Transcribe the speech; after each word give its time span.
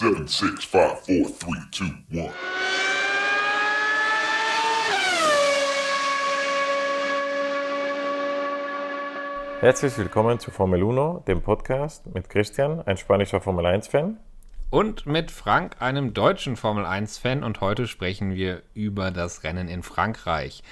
Seven, 0.00 0.26
six, 0.26 0.64
five, 0.64 0.98
four, 1.00 1.28
three, 1.28 1.60
two, 1.70 1.84
one. 2.10 2.32
Herzlich 9.60 9.98
willkommen 9.98 10.38
zu 10.38 10.50
Formel 10.50 10.82
1, 10.82 11.26
dem 11.26 11.42
Podcast 11.42 12.06
mit 12.14 12.30
Christian, 12.30 12.80
ein 12.80 12.96
spanischer 12.96 13.42
Formel 13.42 13.66
1-Fan. 13.66 14.16
Und 14.70 15.04
mit 15.04 15.30
Frank, 15.30 15.76
einem 15.80 16.14
deutschen 16.14 16.56
Formel 16.56 16.86
1-Fan. 16.86 17.44
Und 17.44 17.60
heute 17.60 17.86
sprechen 17.86 18.34
wir 18.34 18.62
über 18.72 19.10
das 19.10 19.44
Rennen 19.44 19.68
in 19.68 19.82
Frankreich. 19.82 20.62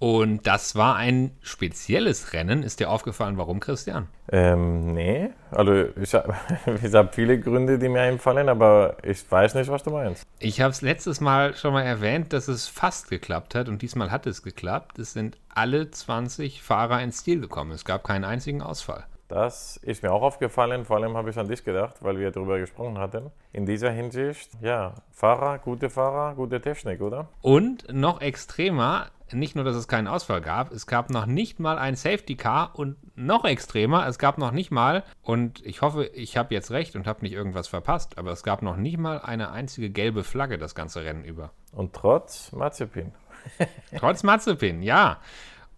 Und 0.00 0.46
das 0.46 0.76
war 0.76 0.96
ein 0.96 1.30
spezielles 1.42 2.32
Rennen. 2.32 2.62
Ist 2.62 2.80
dir 2.80 2.88
aufgefallen, 2.88 3.36
warum, 3.36 3.60
Christian? 3.60 4.08
Ähm, 4.32 4.94
nee. 4.94 5.28
Also 5.50 5.88
ich, 6.00 6.14
habe 6.14 7.10
viele 7.12 7.38
Gründe, 7.38 7.78
die 7.78 7.90
mir 7.90 8.00
einfallen, 8.00 8.48
aber 8.48 8.96
ich 9.02 9.30
weiß 9.30 9.54
nicht, 9.56 9.70
was 9.70 9.82
du 9.82 9.90
meinst. 9.90 10.26
Ich 10.38 10.62
habe 10.62 10.70
es 10.70 10.80
letztes 10.80 11.20
Mal 11.20 11.54
schon 11.54 11.74
mal 11.74 11.82
erwähnt, 11.82 12.32
dass 12.32 12.48
es 12.48 12.66
fast 12.66 13.10
geklappt 13.10 13.54
hat 13.54 13.68
und 13.68 13.82
diesmal 13.82 14.10
hat 14.10 14.26
es 14.26 14.42
geklappt. 14.42 14.98
Es 14.98 15.12
sind 15.12 15.36
alle 15.54 15.90
20 15.90 16.62
Fahrer 16.62 17.02
ins 17.02 17.22
Ziel 17.22 17.42
gekommen. 17.42 17.72
Es 17.72 17.84
gab 17.84 18.02
keinen 18.02 18.24
einzigen 18.24 18.62
Ausfall. 18.62 19.04
Das 19.28 19.76
ist 19.76 20.02
mir 20.02 20.12
auch 20.12 20.22
aufgefallen, 20.22 20.84
vor 20.86 20.96
allem 20.96 21.16
habe 21.16 21.30
ich 21.30 21.38
an 21.38 21.46
dich 21.46 21.62
gedacht, 21.62 21.96
weil 22.00 22.18
wir 22.18 22.32
darüber 22.32 22.58
gesprochen 22.58 22.98
hatten. 22.98 23.30
In 23.52 23.64
dieser 23.64 23.92
Hinsicht, 23.92 24.50
ja, 24.60 24.94
Fahrer, 25.12 25.58
gute 25.58 25.88
Fahrer, 25.88 26.34
gute 26.34 26.60
Technik, 26.60 27.00
oder? 27.00 27.28
Und 27.40 27.92
noch 27.92 28.20
extremer, 28.22 29.06
nicht 29.32 29.54
nur, 29.54 29.64
dass 29.64 29.76
es 29.76 29.88
keinen 29.88 30.06
Ausfall 30.06 30.40
gab, 30.40 30.72
es 30.72 30.86
gab 30.86 31.10
noch 31.10 31.26
nicht 31.26 31.60
mal 31.60 31.78
ein 31.78 31.96
Safety 31.96 32.36
Car 32.36 32.72
und 32.74 32.96
noch 33.16 33.44
extremer, 33.44 34.06
es 34.06 34.18
gab 34.18 34.38
noch 34.38 34.50
nicht 34.50 34.70
mal, 34.70 35.02
und 35.22 35.64
ich 35.64 35.82
hoffe, 35.82 36.06
ich 36.06 36.36
habe 36.36 36.54
jetzt 36.54 36.70
recht 36.70 36.96
und 36.96 37.06
habe 37.06 37.22
nicht 37.22 37.32
irgendwas 37.32 37.68
verpasst, 37.68 38.18
aber 38.18 38.32
es 38.32 38.42
gab 38.42 38.62
noch 38.62 38.76
nicht 38.76 38.98
mal 38.98 39.20
eine 39.20 39.50
einzige 39.50 39.90
gelbe 39.90 40.24
Flagge 40.24 40.58
das 40.58 40.74
ganze 40.74 41.04
Rennen 41.04 41.24
über. 41.24 41.50
Und 41.72 41.94
trotz 41.94 42.52
Mazepin. 42.52 43.12
trotz 43.96 44.22
Mazepin, 44.22 44.82
ja. 44.82 45.18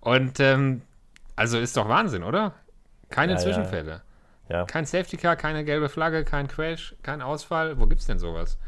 Und 0.00 0.40
ähm, 0.40 0.82
also 1.36 1.58
ist 1.58 1.76
doch 1.76 1.88
Wahnsinn, 1.88 2.22
oder? 2.22 2.54
Keine 3.10 3.32
Ja, 3.32 3.38
ja. 3.38 3.44
Zwischenfälle. 3.44 4.02
Ja. 4.48 4.64
Kein 4.64 4.84
Safety 4.84 5.16
Car, 5.16 5.36
keine 5.36 5.64
gelbe 5.64 5.88
Flagge, 5.88 6.24
kein 6.24 6.48
Crash, 6.48 6.94
kein 7.02 7.22
Ausfall. 7.22 7.78
Wo 7.78 7.86
gibt's 7.86 8.06
denn 8.06 8.18
sowas? 8.18 8.58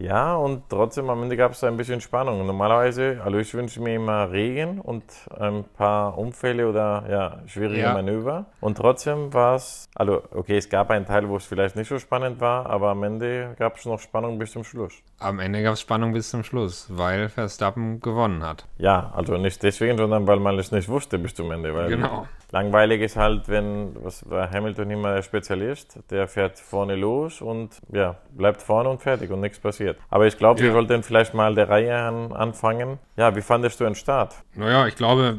Ja, 0.00 0.34
und 0.34 0.62
trotzdem 0.70 1.10
am 1.10 1.22
Ende 1.22 1.36
gab 1.36 1.52
es 1.52 1.62
ein 1.62 1.76
bisschen 1.76 2.00
Spannung. 2.00 2.46
Normalerweise, 2.46 3.20
also 3.22 3.36
ich 3.36 3.52
wünsche 3.52 3.82
mir 3.82 3.96
immer 3.96 4.30
Regen 4.32 4.80
und 4.80 5.04
ein 5.38 5.64
paar 5.76 6.16
Unfälle 6.16 6.66
oder 6.68 7.04
ja, 7.10 7.38
schwierige 7.46 7.82
Ja. 7.82 7.92
Manöver. 7.92 8.46
Und 8.60 8.78
trotzdem 8.78 9.32
war 9.34 9.56
es, 9.56 9.90
also 9.94 10.22
okay, 10.34 10.56
es 10.56 10.70
gab 10.70 10.90
einen 10.90 11.04
Teil, 11.04 11.28
wo 11.28 11.36
es 11.36 11.44
vielleicht 11.44 11.76
nicht 11.76 11.88
so 11.88 11.98
spannend 11.98 12.40
war, 12.40 12.64
aber 12.66 12.88
am 12.90 13.02
Ende 13.02 13.54
gab 13.58 13.76
es 13.76 13.84
noch 13.84 14.00
Spannung 14.00 14.38
bis 14.38 14.52
zum 14.52 14.64
Schluss. 14.64 14.94
Am 15.18 15.38
Ende 15.38 15.62
gab 15.62 15.74
es 15.74 15.82
Spannung 15.82 16.14
bis 16.14 16.30
zum 16.30 16.44
Schluss, 16.44 16.86
weil 16.88 17.28
Verstappen 17.28 18.00
gewonnen 18.00 18.42
hat. 18.42 18.66
Ja, 18.78 19.12
also 19.14 19.36
nicht 19.36 19.62
deswegen, 19.62 19.98
sondern 19.98 20.26
weil 20.26 20.40
man 20.40 20.58
es 20.58 20.72
nicht 20.72 20.88
wusste 20.88 21.18
bis 21.18 21.34
zum 21.34 21.50
Ende. 21.50 21.74
Weil 21.74 21.90
Genau. 21.90 22.26
Langweilig 22.52 23.00
ist 23.00 23.16
halt, 23.16 23.48
wenn, 23.48 23.94
was 24.02 24.28
war 24.28 24.50
Hamilton 24.50 24.90
immer 24.90 25.14
der 25.14 25.22
Spezialist, 25.22 25.98
der 26.10 26.26
fährt 26.28 26.58
vorne 26.58 26.96
los 26.96 27.40
und 27.40 27.70
ja, 27.92 28.16
bleibt 28.32 28.60
vorne 28.62 28.88
und 28.88 29.00
fertig 29.00 29.30
und 29.30 29.40
nichts 29.40 29.58
passiert. 29.60 29.96
Aber 30.10 30.26
ich 30.26 30.36
glaube, 30.36 30.60
wir 30.60 30.68
Ja. 30.68 30.72
sollten 30.72 31.02
vielleicht 31.02 31.32
mal 31.34 31.54
der 31.54 31.68
Reihe 31.68 31.96
an, 31.96 32.32
anfangen. 32.32 32.98
Ja, 33.16 33.34
wie 33.36 33.40
fandest 33.42 33.78
du 33.80 33.84
den 33.84 33.94
Start? 33.94 34.34
Naja, 34.54 34.86
ich 34.86 34.96
glaube, 34.96 35.38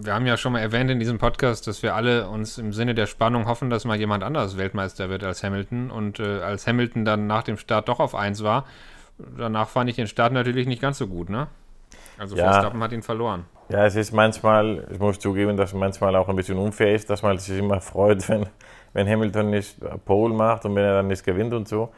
wir 0.00 0.14
haben 0.14 0.26
ja 0.26 0.36
schon 0.36 0.52
mal 0.52 0.60
erwähnt 0.60 0.90
in 0.90 0.98
diesem 0.98 1.18
Podcast, 1.18 1.66
dass 1.66 1.82
wir 1.82 1.94
alle 1.94 2.28
uns 2.28 2.58
im 2.58 2.72
Sinne 2.72 2.94
der 2.94 3.06
Spannung 3.06 3.46
hoffen, 3.46 3.70
dass 3.70 3.84
mal 3.84 3.96
jemand 3.98 4.24
anderes 4.24 4.56
Weltmeister 4.58 5.08
wird 5.10 5.22
als 5.24 5.44
Hamilton. 5.44 5.90
Und 5.90 6.18
äh, 6.20 6.40
als 6.40 6.66
Hamilton 6.66 7.04
dann 7.04 7.26
nach 7.26 7.42
dem 7.44 7.56
Start 7.56 7.88
doch 7.88 8.00
auf 8.00 8.14
1 8.14 8.42
war, 8.42 8.64
danach 9.36 9.68
fand 9.68 9.90
ich 9.90 9.96
den 9.96 10.06
Start 10.08 10.32
natürlich 10.32 10.66
nicht 10.66 10.82
ganz 10.82 10.98
so 10.98 11.06
gut, 11.06 11.28
ne? 11.30 11.46
Also 12.18 12.36
Ja. 12.36 12.52
Verstappen 12.52 12.82
hat 12.82 12.92
ihn 12.92 13.02
verloren. 13.02 13.44
Ja, 13.68 13.84
es 13.84 13.96
ist 13.96 14.12
manchmal, 14.12 14.86
ich 14.90 14.98
muss 14.98 15.18
zugeben, 15.18 15.56
dass 15.56 15.70
es 15.70 15.74
manchmal 15.74 16.16
auch 16.16 16.28
ein 16.28 16.36
bisschen 16.36 16.58
unfair 16.58 16.94
ist, 16.94 17.10
dass 17.10 17.22
man 17.22 17.38
sich 17.38 17.58
immer 17.58 17.80
freut, 17.92 18.28
wenn, 18.28 18.46
wenn 18.92 19.08
Hamilton 19.08 19.50
nicht 19.50 19.76
Pole 20.04 20.34
macht 20.34 20.64
und 20.64 20.74
wenn 20.74 20.84
er 20.84 20.94
dann 20.94 21.06
nicht 21.08 21.24
gewinnt 21.24 21.52
und 21.52 21.68
so. 21.68 21.90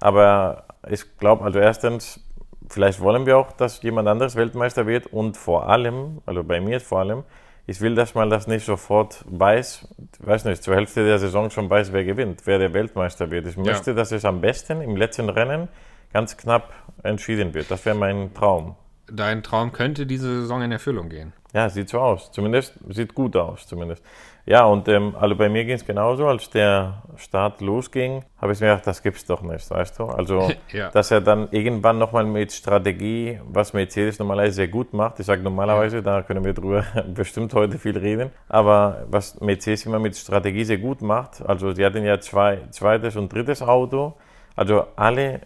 Aber 0.00 0.64
ich 0.88 1.18
glaube, 1.18 1.44
also 1.44 1.58
erstens, 1.58 2.24
vielleicht 2.68 3.00
wollen 3.00 3.26
wir 3.26 3.36
auch, 3.38 3.52
dass 3.52 3.82
jemand 3.82 4.08
anderes 4.08 4.36
Weltmeister 4.36 4.86
wird 4.86 5.06
und 5.06 5.36
vor 5.36 5.68
allem, 5.68 6.22
also 6.24 6.44
bei 6.44 6.60
mir 6.60 6.80
vor 6.80 7.00
allem, 7.00 7.24
ich 7.66 7.82
will, 7.82 7.94
dass 7.94 8.14
man 8.14 8.30
das 8.30 8.46
nicht 8.46 8.64
sofort 8.64 9.22
weiß, 9.28 9.94
weiß 10.20 10.46
nicht, 10.46 10.62
zur 10.62 10.74
Hälfte 10.74 11.04
der 11.04 11.18
Saison 11.18 11.50
schon 11.50 11.68
weiß, 11.68 11.92
wer 11.92 12.02
gewinnt, 12.02 12.46
wer 12.46 12.58
der 12.58 12.72
Weltmeister 12.72 13.30
wird. 13.30 13.46
Ich 13.46 13.58
möchte, 13.58 13.94
dass 13.94 14.10
es 14.10 14.24
am 14.24 14.40
besten 14.40 14.80
im 14.80 14.96
letzten 14.96 15.28
Rennen 15.28 15.68
ganz 16.10 16.38
knapp 16.38 16.72
entschieden 17.02 17.52
wird. 17.52 17.70
Das 17.70 17.84
wäre 17.84 17.94
mein 17.94 18.32
Traum. 18.32 18.74
Dein 19.10 19.42
Traum 19.42 19.72
könnte 19.72 20.06
diese 20.06 20.40
Saison 20.40 20.62
in 20.62 20.72
Erfüllung 20.72 21.08
gehen. 21.08 21.32
Ja, 21.54 21.68
sieht 21.70 21.88
so 21.88 21.98
aus. 21.98 22.30
Zumindest 22.30 22.74
sieht 22.90 23.14
gut 23.14 23.34
aus, 23.34 23.66
zumindest. 23.66 24.04
Ja, 24.44 24.64
und 24.64 24.86
ähm, 24.88 25.14
also 25.18 25.34
bei 25.34 25.48
mir 25.48 25.64
ging 25.64 25.74
es 25.76 25.84
genauso. 25.84 26.26
Als 26.26 26.50
der 26.50 27.02
Start 27.16 27.60
losging, 27.62 28.22
habe 28.40 28.52
ich 28.52 28.60
mir 28.60 28.68
gedacht, 28.68 28.86
das 28.86 29.02
gibt's 29.02 29.24
doch 29.24 29.40
nicht, 29.42 29.70
weißt 29.70 29.98
du? 29.98 30.04
Also, 30.04 30.50
Ja. 30.72 30.90
dass 30.90 31.10
er 31.10 31.20
dann 31.22 31.48
irgendwann 31.50 31.98
nochmal 31.98 32.24
mit 32.24 32.52
Strategie, 32.52 33.40
was 33.46 33.72
Mercedes 33.72 34.18
normalerweise 34.18 34.52
sehr 34.56 34.68
gut 34.68 34.92
macht. 34.92 35.20
Ich 35.20 35.26
sage 35.26 35.42
normalerweise, 35.42 36.02
da 36.02 36.22
können 36.22 36.44
wir 36.44 36.52
drüber 36.52 36.84
bestimmt 37.14 37.52
heute 37.54 37.78
viel 37.78 37.96
reden. 37.96 38.30
Aber 38.48 39.06
was 39.08 39.40
Mercedes 39.40 39.86
immer 39.86 39.98
mit 39.98 40.16
Strategie 40.16 40.64
sehr 40.64 40.78
gut 40.78 41.00
macht, 41.02 41.42
also 41.46 41.72
sie 41.72 41.84
hatten 41.84 42.04
ja 42.04 42.20
zwei, 42.20 42.60
zweites 42.70 43.16
und 43.16 43.32
drittes 43.32 43.62
Auto. 43.62 44.14
Also 44.54 44.84
alle 44.96 45.40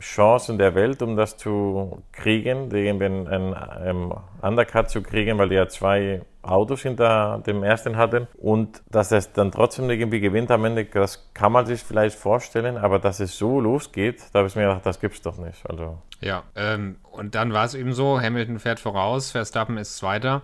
Chancen 0.00 0.58
der 0.58 0.74
Welt, 0.74 1.02
um 1.02 1.16
das 1.16 1.36
zu 1.36 2.02
kriegen, 2.12 2.70
irgendwie 2.70 3.04
einen, 3.04 3.54
einen, 3.54 4.12
Undercut 4.42 4.90
zu 4.90 5.02
kriegen, 5.02 5.38
weil 5.38 5.48
die 5.48 5.54
ja 5.54 5.68
zwei 5.68 6.22
Autos 6.42 6.82
hinter 6.82 7.42
dem 7.46 7.62
ersten 7.62 7.96
hatten. 7.96 8.26
Und 8.38 8.82
dass 8.90 9.12
es 9.12 9.32
dann 9.32 9.52
trotzdem 9.52 9.88
irgendwie 9.90 10.20
gewinnt 10.20 10.50
am 10.50 10.64
Ende, 10.64 10.84
das 10.86 11.30
kann 11.34 11.52
man 11.52 11.66
sich 11.66 11.82
vielleicht 11.82 12.16
vorstellen, 12.18 12.76
aber 12.76 12.98
dass 12.98 13.20
es 13.20 13.36
so 13.36 13.60
losgeht, 13.60 14.22
da 14.32 14.40
habe 14.40 14.48
ich 14.48 14.56
mir 14.56 14.62
gedacht, 14.62 14.86
das 14.86 15.00
gibt's 15.00 15.22
doch 15.22 15.36
nicht. 15.38 15.68
Also, 15.68 15.98
Ja, 16.20 16.42
ähm, 16.56 16.96
und 17.12 17.34
dann 17.34 17.52
war 17.52 17.64
es 17.64 17.74
eben 17.74 17.92
so, 17.92 18.20
Hamilton 18.20 18.58
fährt 18.58 18.80
voraus, 18.80 19.30
Verstappen 19.30 19.76
ist 19.76 19.96
Zweiter. 19.96 20.42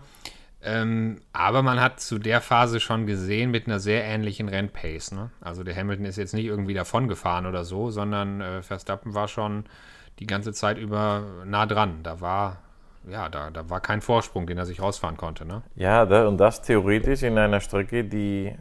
Ähm, 0.66 1.20
aber 1.32 1.62
man 1.62 1.80
hat 1.80 2.00
zu 2.00 2.18
der 2.18 2.40
Phase 2.40 2.80
schon 2.80 3.06
gesehen 3.06 3.52
mit 3.52 3.68
einer 3.68 3.78
sehr 3.78 4.04
ähnlichen 4.04 4.48
Rennpace. 4.48 5.12
Ne? 5.12 5.30
Also 5.40 5.62
der 5.62 5.76
Hamilton 5.76 6.06
ist 6.06 6.16
jetzt 6.16 6.34
nicht 6.34 6.44
irgendwie 6.44 6.74
davon 6.74 7.06
gefahren 7.06 7.46
oder 7.46 7.64
so, 7.64 7.90
sondern 7.90 8.40
äh, 8.40 8.62
Verstappen 8.62 9.14
war 9.14 9.28
schon 9.28 9.64
die 10.18 10.26
ganze 10.26 10.52
Zeit 10.52 10.76
über 10.76 11.22
nah 11.44 11.66
dran. 11.66 12.00
Da 12.02 12.20
war, 12.20 12.58
ja, 13.08 13.28
da, 13.28 13.50
da 13.50 13.70
war 13.70 13.80
kein 13.80 14.00
Vorsprung, 14.00 14.48
den 14.48 14.58
er 14.58 14.66
sich 14.66 14.82
rausfahren 14.82 15.16
konnte. 15.16 15.46
Ne? 15.46 15.62
ja, 15.76 16.04
da, 16.04 16.26
und 16.26 16.38
das 16.38 16.62
theoretisch 16.62 17.22
in 17.22 17.38
einer 17.38 17.60
Strecke, 17.60 18.02
die 18.02 18.52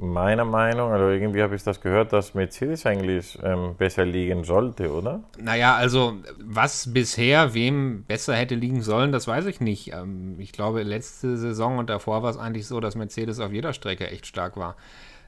meiner 0.00 0.46
Meinung, 0.46 0.92
also 0.92 1.08
irgendwie 1.08 1.42
habe 1.42 1.54
ich 1.54 1.62
das 1.62 1.80
gehört, 1.80 2.12
dass 2.12 2.34
Mercedes 2.34 2.86
eigentlich 2.86 3.38
ähm, 3.42 3.74
besser 3.76 4.06
liegen 4.06 4.44
sollte, 4.44 4.92
oder? 4.92 5.20
Naja, 5.38 5.76
also 5.76 6.14
was 6.38 6.92
bisher 6.92 7.52
wem 7.52 8.04
besser 8.04 8.34
hätte 8.34 8.54
liegen 8.54 8.82
sollen, 8.82 9.12
das 9.12 9.28
weiß 9.28 9.46
ich 9.46 9.60
nicht. 9.60 9.92
Ähm, 9.92 10.36
ich 10.38 10.52
glaube, 10.52 10.82
letzte 10.82 11.36
Saison 11.36 11.78
und 11.78 11.90
davor 11.90 12.22
war 12.22 12.30
es 12.30 12.38
eigentlich 12.38 12.66
so, 12.66 12.80
dass 12.80 12.94
Mercedes 12.94 13.40
auf 13.40 13.52
jeder 13.52 13.74
Strecke 13.74 14.08
echt 14.10 14.26
stark 14.26 14.56
war. 14.56 14.76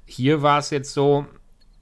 Hier 0.06 0.41
war 0.41 0.59
es 0.59 0.71
jetzt 0.71 0.94
so, 0.94 1.27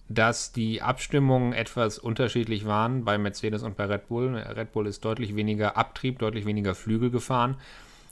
dass 0.09 0.51
die 0.51 0.83
Abstimmungen 0.83 1.53
etwas 1.53 1.99
unterschiedlich 1.99 2.67
waren 2.67 3.05
bei 3.05 3.17
Mercedes 3.17 3.62
und 3.62 3.77
bei 3.77 3.84
Red 3.84 4.09
Bull. 4.09 4.34
Red 4.34 4.72
Bull 4.72 4.89
ist 4.89 5.05
deutlich 5.05 5.37
weniger 5.37 5.77
Abtrieb, 5.77 6.19
deutlich 6.19 6.45
weniger 6.45 6.75
Flügel 6.75 7.11
gefahren, 7.11 7.57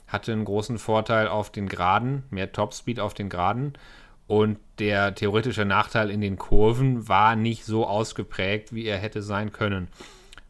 hatte 0.07 0.31
einen 0.31 0.45
großen 0.45 0.77
Vorteil 0.77 1.27
auf 1.27 1.51
den 1.51 1.67
Geraden, 1.67 2.23
mehr 2.29 2.53
Topspeed 2.53 3.01
auf 3.01 3.13
den 3.13 3.27
Geraden. 3.27 3.73
Und 4.29 4.59
der 4.77 5.15
theoretische 5.15 5.65
Nachteil 5.65 6.11
in 6.11 6.21
den 6.21 6.37
Kurven 6.37 7.07
war 7.07 7.35
nicht 7.35 7.65
so 7.65 7.87
ausgeprägt, 7.87 8.75
wie 8.75 8.85
er 8.85 8.99
hätte 8.99 9.23
sein 9.23 9.51
können. 9.51 9.87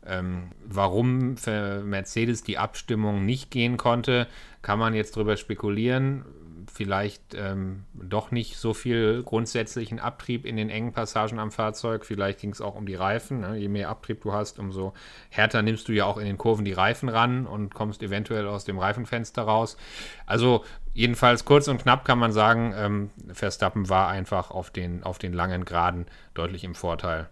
Ähm, 0.06 0.50
warum 0.66 1.38
für 1.38 1.82
Mercedes 1.86 2.44
die 2.44 2.58
Abstimmung 2.58 3.26
nicht 3.26 3.52
gehen 3.52 3.78
konnte, 3.78 4.28
kann 4.62 4.80
man 4.80 4.94
jetzt 4.94 5.16
drüber 5.16 5.38
spekulieren. 5.38 6.26
Vielleicht 6.72 7.36
ähm, 7.36 7.86
doch 7.94 8.32
nicht 8.32 8.58
so 8.58 8.74
viel 8.74 9.24
grundsätzlichen 9.24 10.00
Abtrieb 10.00 10.46
in 10.46 10.56
den 10.56 10.70
engen 10.70 10.94
Passagen 10.94 11.40
am 11.40 11.52
Fahrzeug. 11.52 12.06
Vielleicht 12.06 12.40
ging 12.40 12.52
es 12.52 12.62
auch 12.62 12.76
um 12.76 12.86
die 12.86 12.96
Reifen. 12.96 13.42
Ne? 13.42 13.58
Je 13.58 13.68
mehr 13.68 13.90
Abtrieb 13.90 14.22
du 14.22 14.34
hast, 14.34 14.60
umso 14.60 14.94
härter 15.30 15.62
nimmst 15.62 15.88
du 15.88 15.94
ja 15.94 16.06
auch 16.06 16.18
in 16.18 16.26
den 16.26 16.38
Kurven 16.38 16.66
die 16.66 16.74
Reifen 16.74 17.10
ran 17.10 17.48
und 17.48 17.74
kommst 17.74 18.04
eventuell 18.04 18.48
aus 18.48 18.66
dem 18.66 18.78
Reifenfenster 18.78 19.44
raus. 19.44 19.78
Also 20.26 20.64
jedenfalls 20.94 21.46
kurz 21.46 21.68
und 21.68 21.82
knapp 21.82 22.06
kann 22.06 22.20
man 22.20 22.32
sagen, 22.32 22.74
ähm, 22.78 23.10
Verstappen 23.34 23.90
war 23.90 24.08
einfach 24.08 24.52
auf 24.52 24.70
den, 24.70 25.04
auf 25.04 25.18
den 25.18 25.34
langen 25.34 25.66
Geraden 25.66 26.06
deutlich 26.34 26.64
im 26.64 26.76
Vorteil. 26.76 27.30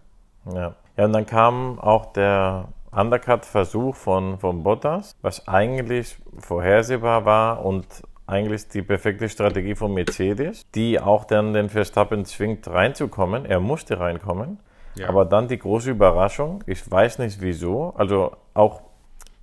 Ja. 0.52 0.74
ja, 0.96 1.04
und 1.04 1.12
dann 1.12 1.26
kam 1.26 1.78
auch 1.78 2.12
der 2.12 2.68
Undercut-Versuch 2.90 3.94
von, 3.94 4.38
von 4.38 4.62
Bottas, 4.62 5.16
was 5.20 5.46
eigentlich 5.46 6.18
vorhersehbar 6.38 7.24
war 7.24 7.64
und 7.64 7.86
eigentlich 8.28 8.68
die 8.68 8.82
perfekte 8.82 9.28
Strategie 9.28 9.74
von 9.74 9.94
Mercedes, 9.94 10.70
die 10.74 11.00
auch 11.00 11.24
dann 11.24 11.54
den 11.54 11.70
Verstappen 11.70 12.24
zwingt 12.24 12.68
reinzukommen. 12.68 13.46
Er 13.46 13.60
musste 13.60 13.98
reinkommen. 13.98 14.58
Ja. 14.94 15.08
Aber 15.08 15.24
dann 15.24 15.48
die 15.48 15.58
große 15.58 15.90
Überraschung, 15.90 16.62
ich 16.66 16.90
weiß 16.90 17.18
nicht 17.20 17.40
wieso, 17.40 17.94
also 17.96 18.36
auch, 18.54 18.82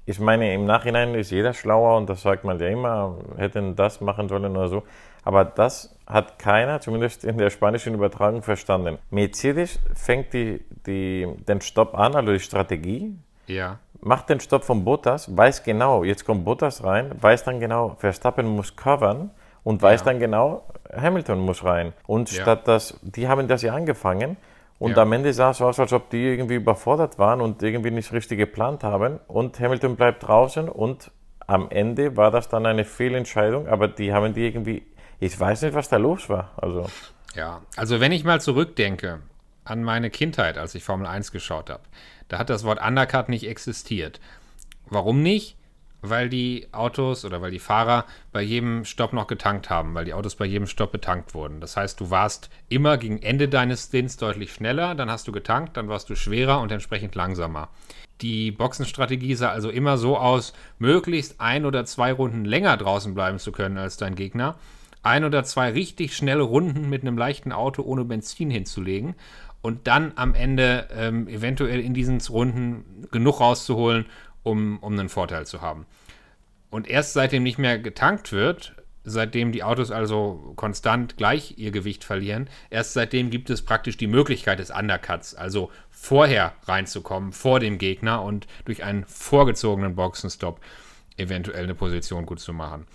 ich 0.05 0.19
meine, 0.19 0.53
im 0.53 0.65
Nachhinein 0.65 1.15
ist 1.15 1.31
jeder 1.31 1.53
schlauer 1.53 1.97
und 1.97 2.09
das 2.09 2.21
sagt 2.21 2.43
man 2.43 2.59
ja 2.59 2.67
immer, 2.67 3.17
hätten 3.37 3.75
das 3.75 4.01
machen 4.01 4.27
sollen 4.27 4.45
oder 4.55 4.67
so. 4.67 4.83
Aber 5.23 5.45
das 5.45 5.97
hat 6.05 6.37
keiner, 6.37 6.79
zumindest 6.81 7.23
in 7.23 7.37
der 7.37 7.49
spanischen 7.49 7.95
Übertragung, 7.95 8.43
verstanden. 8.43 8.99
Mercedes 9.09 9.79
fängt 9.95 10.33
die, 10.33 10.63
die, 10.85 11.27
den 11.47 11.61
Stopp 11.61 11.97
an, 11.97 12.15
also 12.15 12.31
die 12.31 12.39
Strategie. 12.39 13.15
Ja. 13.47 13.79
Macht 14.05 14.29
den 14.29 14.39
Stopp 14.39 14.63
von 14.63 14.85
Bottas, 14.85 15.35
weiß 15.35 15.63
genau, 15.63 16.03
jetzt 16.03 16.25
kommt 16.25 16.45
Bottas 16.45 16.83
rein, 16.83 17.11
weiß 17.19 17.43
dann 17.43 17.59
genau, 17.59 17.95
Verstappen 17.97 18.45
muss 18.45 18.75
covern 18.75 19.31
und 19.63 19.81
weiß 19.81 20.01
ja. 20.01 20.05
dann 20.05 20.19
genau, 20.19 20.63
Hamilton 20.95 21.39
muss 21.39 21.63
rein. 21.63 21.91
Und 22.05 22.31
ja. 22.31 22.43
statt 22.43 22.67
das, 22.67 22.99
die 23.01 23.27
haben 23.27 23.47
das 23.47 23.63
ja 23.63 23.73
angefangen 23.73 24.37
und 24.77 24.91
ja. 24.91 25.01
am 25.01 25.11
Ende 25.11 25.33
sah 25.33 25.49
es 25.49 25.59
aus, 25.59 25.79
als 25.79 25.91
ob 25.91 26.11
die 26.11 26.23
irgendwie 26.23 26.53
überfordert 26.53 27.17
waren 27.17 27.41
und 27.41 27.63
irgendwie 27.63 27.89
nicht 27.89 28.13
richtig 28.13 28.37
geplant 28.37 28.83
haben 28.83 29.19
und 29.27 29.59
Hamilton 29.59 29.95
bleibt 29.95 30.27
draußen 30.27 30.69
und 30.69 31.09
am 31.47 31.71
Ende 31.71 32.15
war 32.15 32.29
das 32.29 32.47
dann 32.47 32.67
eine 32.67 32.85
Fehlentscheidung, 32.85 33.67
aber 33.67 33.87
die 33.87 34.13
haben 34.13 34.35
die 34.35 34.45
irgendwie, 34.45 34.85
ich 35.19 35.39
weiß 35.39 35.63
nicht, 35.63 35.73
was 35.73 35.89
da 35.89 35.97
los 35.97 36.29
war. 36.29 36.51
Also. 36.57 36.85
Ja, 37.33 37.63
also 37.75 37.99
wenn 37.99 38.11
ich 38.11 38.23
mal 38.23 38.39
zurückdenke 38.39 39.21
an 39.63 39.83
meine 39.83 40.11
Kindheit, 40.11 40.59
als 40.59 40.75
ich 40.75 40.83
Formel 40.83 41.07
1 41.07 41.31
geschaut 41.31 41.71
habe, 41.71 41.81
da 42.27 42.37
hat 42.39 42.49
das 42.49 42.63
Wort 42.63 42.85
Undercut 42.85 43.29
nicht 43.29 43.47
existiert. 43.47 44.19
Warum 44.87 45.21
nicht? 45.21 45.57
weil 46.09 46.29
die 46.29 46.67
Autos 46.71 47.25
oder 47.25 47.41
weil 47.41 47.51
die 47.51 47.59
Fahrer 47.59 48.05
bei 48.31 48.41
jedem 48.41 48.85
Stopp 48.85 49.13
noch 49.13 49.27
getankt 49.27 49.69
haben, 49.69 49.93
weil 49.93 50.05
die 50.05 50.13
Autos 50.13 50.35
bei 50.35 50.45
jedem 50.45 50.67
Stopp 50.67 50.91
betankt 50.91 51.33
wurden. 51.33 51.61
Das 51.61 51.77
heißt, 51.77 51.99
du 51.99 52.09
warst 52.09 52.49
immer 52.69 52.97
gegen 52.97 53.21
Ende 53.21 53.47
deines 53.47 53.85
Stints 53.85 54.17
deutlich 54.17 54.53
schneller, 54.53 54.95
dann 54.95 55.09
hast 55.09 55.27
du 55.27 55.31
getankt, 55.31 55.77
dann 55.77 55.87
warst 55.87 56.09
du 56.09 56.15
schwerer 56.15 56.61
und 56.61 56.71
entsprechend 56.71 57.15
langsamer. 57.15 57.69
Die 58.21 58.51
Boxenstrategie 58.51 59.35
sah 59.35 59.49
also 59.49 59.69
immer 59.69 59.97
so 59.97 60.17
aus, 60.17 60.53
möglichst 60.79 61.41
ein 61.41 61.65
oder 61.65 61.85
zwei 61.85 62.13
Runden 62.13 62.45
länger 62.45 62.77
draußen 62.77 63.13
bleiben 63.13 63.39
zu 63.39 63.51
können 63.51 63.77
als 63.77 63.97
dein 63.97 64.15
Gegner, 64.15 64.55
ein 65.03 65.23
oder 65.23 65.43
zwei 65.43 65.71
richtig 65.71 66.15
schnelle 66.15 66.41
Runden 66.41 66.89
mit 66.89 67.01
einem 67.01 67.17
leichten 67.17 67.51
Auto 67.51 67.83
ohne 67.83 68.05
Benzin 68.05 68.49
hinzulegen 68.49 69.15
und 69.65 69.87
dann 69.87 70.11
am 70.15 70.35
Ende 70.35 70.87
ähm, 70.95 71.27
eventuell 71.27 71.79
in 71.79 71.95
diesen 71.95 72.21
Runden 72.21 73.07
genug 73.09 73.39
rauszuholen, 73.39 74.05
um, 74.43 74.77
um 74.77 74.93
einen 74.93 75.09
Vorteil 75.09 75.47
zu 75.47 75.59
haben. 75.59 75.87
Und 76.69 76.87
erst 76.87 77.13
seitdem 77.13 77.41
nicht 77.41 77.57
mehr 77.57 77.79
getankt 77.79 78.31
wird, 78.31 78.75
seitdem 79.03 79.51
die 79.51 79.63
Autos 79.63 79.89
also 79.89 80.53
konstant 80.55 81.17
gleich 81.17 81.55
ihr 81.57 81.71
Gewicht 81.71 82.03
verlieren, 82.03 82.47
erst 82.69 82.93
seitdem 82.93 83.31
gibt 83.31 83.49
es 83.49 83.63
praktisch 83.63 83.97
die 83.97 84.05
Möglichkeit 84.05 84.59
des 84.59 84.69
Undercuts, 84.69 85.33
also 85.33 85.71
vorher 85.89 86.53
reinzukommen, 86.67 87.31
vor 87.31 87.59
dem 87.59 87.79
Gegner 87.79 88.21
und 88.21 88.45
durch 88.65 88.83
einen 88.83 89.03
vorgezogenen 89.05 89.95
Boxenstopp 89.95 90.59
eventuell 91.17 91.63
eine 91.63 91.73
Position 91.73 92.27
gut 92.27 92.39
zu 92.39 92.53
machen. 92.53 92.85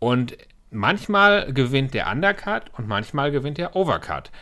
Und 0.00 0.36
manchmal 0.72 1.52
gewinnt 1.52 1.94
der 1.94 2.10
Undercut 2.10 2.64
und 2.76 2.88
manchmal 2.88 3.30
gewinnt 3.30 3.58
der 3.58 3.76
Overcut. 3.76 4.32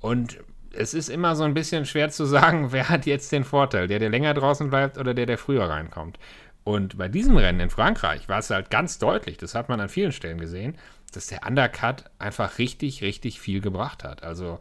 Und 0.00 0.38
es 0.76 0.94
ist 0.94 1.08
immer 1.08 1.36
so 1.36 1.44
ein 1.44 1.54
bisschen 1.54 1.86
schwer 1.86 2.10
zu 2.10 2.24
sagen, 2.24 2.68
wer 2.72 2.88
hat 2.88 3.06
jetzt 3.06 3.32
den 3.32 3.44
Vorteil, 3.44 3.88
der, 3.88 3.98
der 3.98 4.10
länger 4.10 4.34
draußen 4.34 4.70
bleibt 4.70 4.98
oder 4.98 5.14
der, 5.14 5.26
der 5.26 5.38
früher 5.38 5.68
reinkommt. 5.68 6.18
Und 6.64 6.98
bei 6.98 7.08
diesem 7.08 7.36
Rennen 7.36 7.60
in 7.60 7.70
Frankreich 7.70 8.28
war 8.28 8.40
es 8.40 8.50
halt 8.50 8.70
ganz 8.70 8.98
deutlich, 8.98 9.36
das 9.36 9.54
hat 9.54 9.68
man 9.68 9.80
an 9.80 9.88
vielen 9.88 10.10
Stellen 10.10 10.38
gesehen, 10.38 10.76
dass 11.12 11.28
der 11.28 11.46
Undercut 11.46 12.04
einfach 12.18 12.58
richtig, 12.58 13.02
richtig 13.02 13.40
viel 13.40 13.60
gebracht 13.60 14.02
hat. 14.02 14.24
Also 14.24 14.58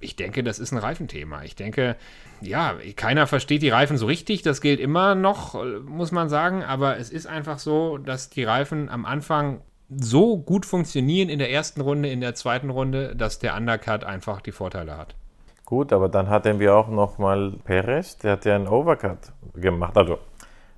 ich 0.00 0.16
denke, 0.16 0.42
das 0.42 0.58
ist 0.58 0.72
ein 0.72 0.78
Reifenthema. 0.78 1.42
Ich 1.44 1.54
denke, 1.54 1.96
ja, 2.40 2.74
keiner 2.96 3.26
versteht 3.26 3.62
die 3.62 3.70
Reifen 3.70 3.96
so 3.96 4.06
richtig. 4.06 4.42
Das 4.42 4.60
gilt 4.60 4.80
immer 4.80 5.14
noch, 5.14 5.62
muss 5.84 6.12
man 6.12 6.28
sagen. 6.28 6.62
Aber 6.62 6.98
es 6.98 7.10
ist 7.10 7.26
einfach 7.26 7.58
so, 7.58 7.98
dass 7.98 8.28
die 8.28 8.44
Reifen 8.44 8.88
am 8.88 9.04
Anfang 9.06 9.62
so 9.88 10.36
gut 10.36 10.66
funktionieren 10.66 11.28
in 11.28 11.38
der 11.38 11.50
ersten 11.50 11.80
Runde, 11.80 12.08
in 12.08 12.20
der 12.20 12.34
zweiten 12.34 12.70
Runde, 12.70 13.14
dass 13.14 13.38
der 13.38 13.56
Undercut 13.56 14.04
einfach 14.04 14.40
die 14.40 14.52
Vorteile 14.52 14.96
hat. 14.96 15.14
Gut, 15.64 15.92
aber 15.92 16.08
dann 16.08 16.28
hatten 16.28 16.60
wir 16.60 16.76
auch 16.76 16.88
nochmal 16.88 17.52
Perez, 17.64 18.18
der 18.18 18.32
hat 18.32 18.44
ja 18.44 18.54
einen 18.54 18.68
Overcut 18.68 19.18
gemacht. 19.54 19.96
Also 19.96 20.18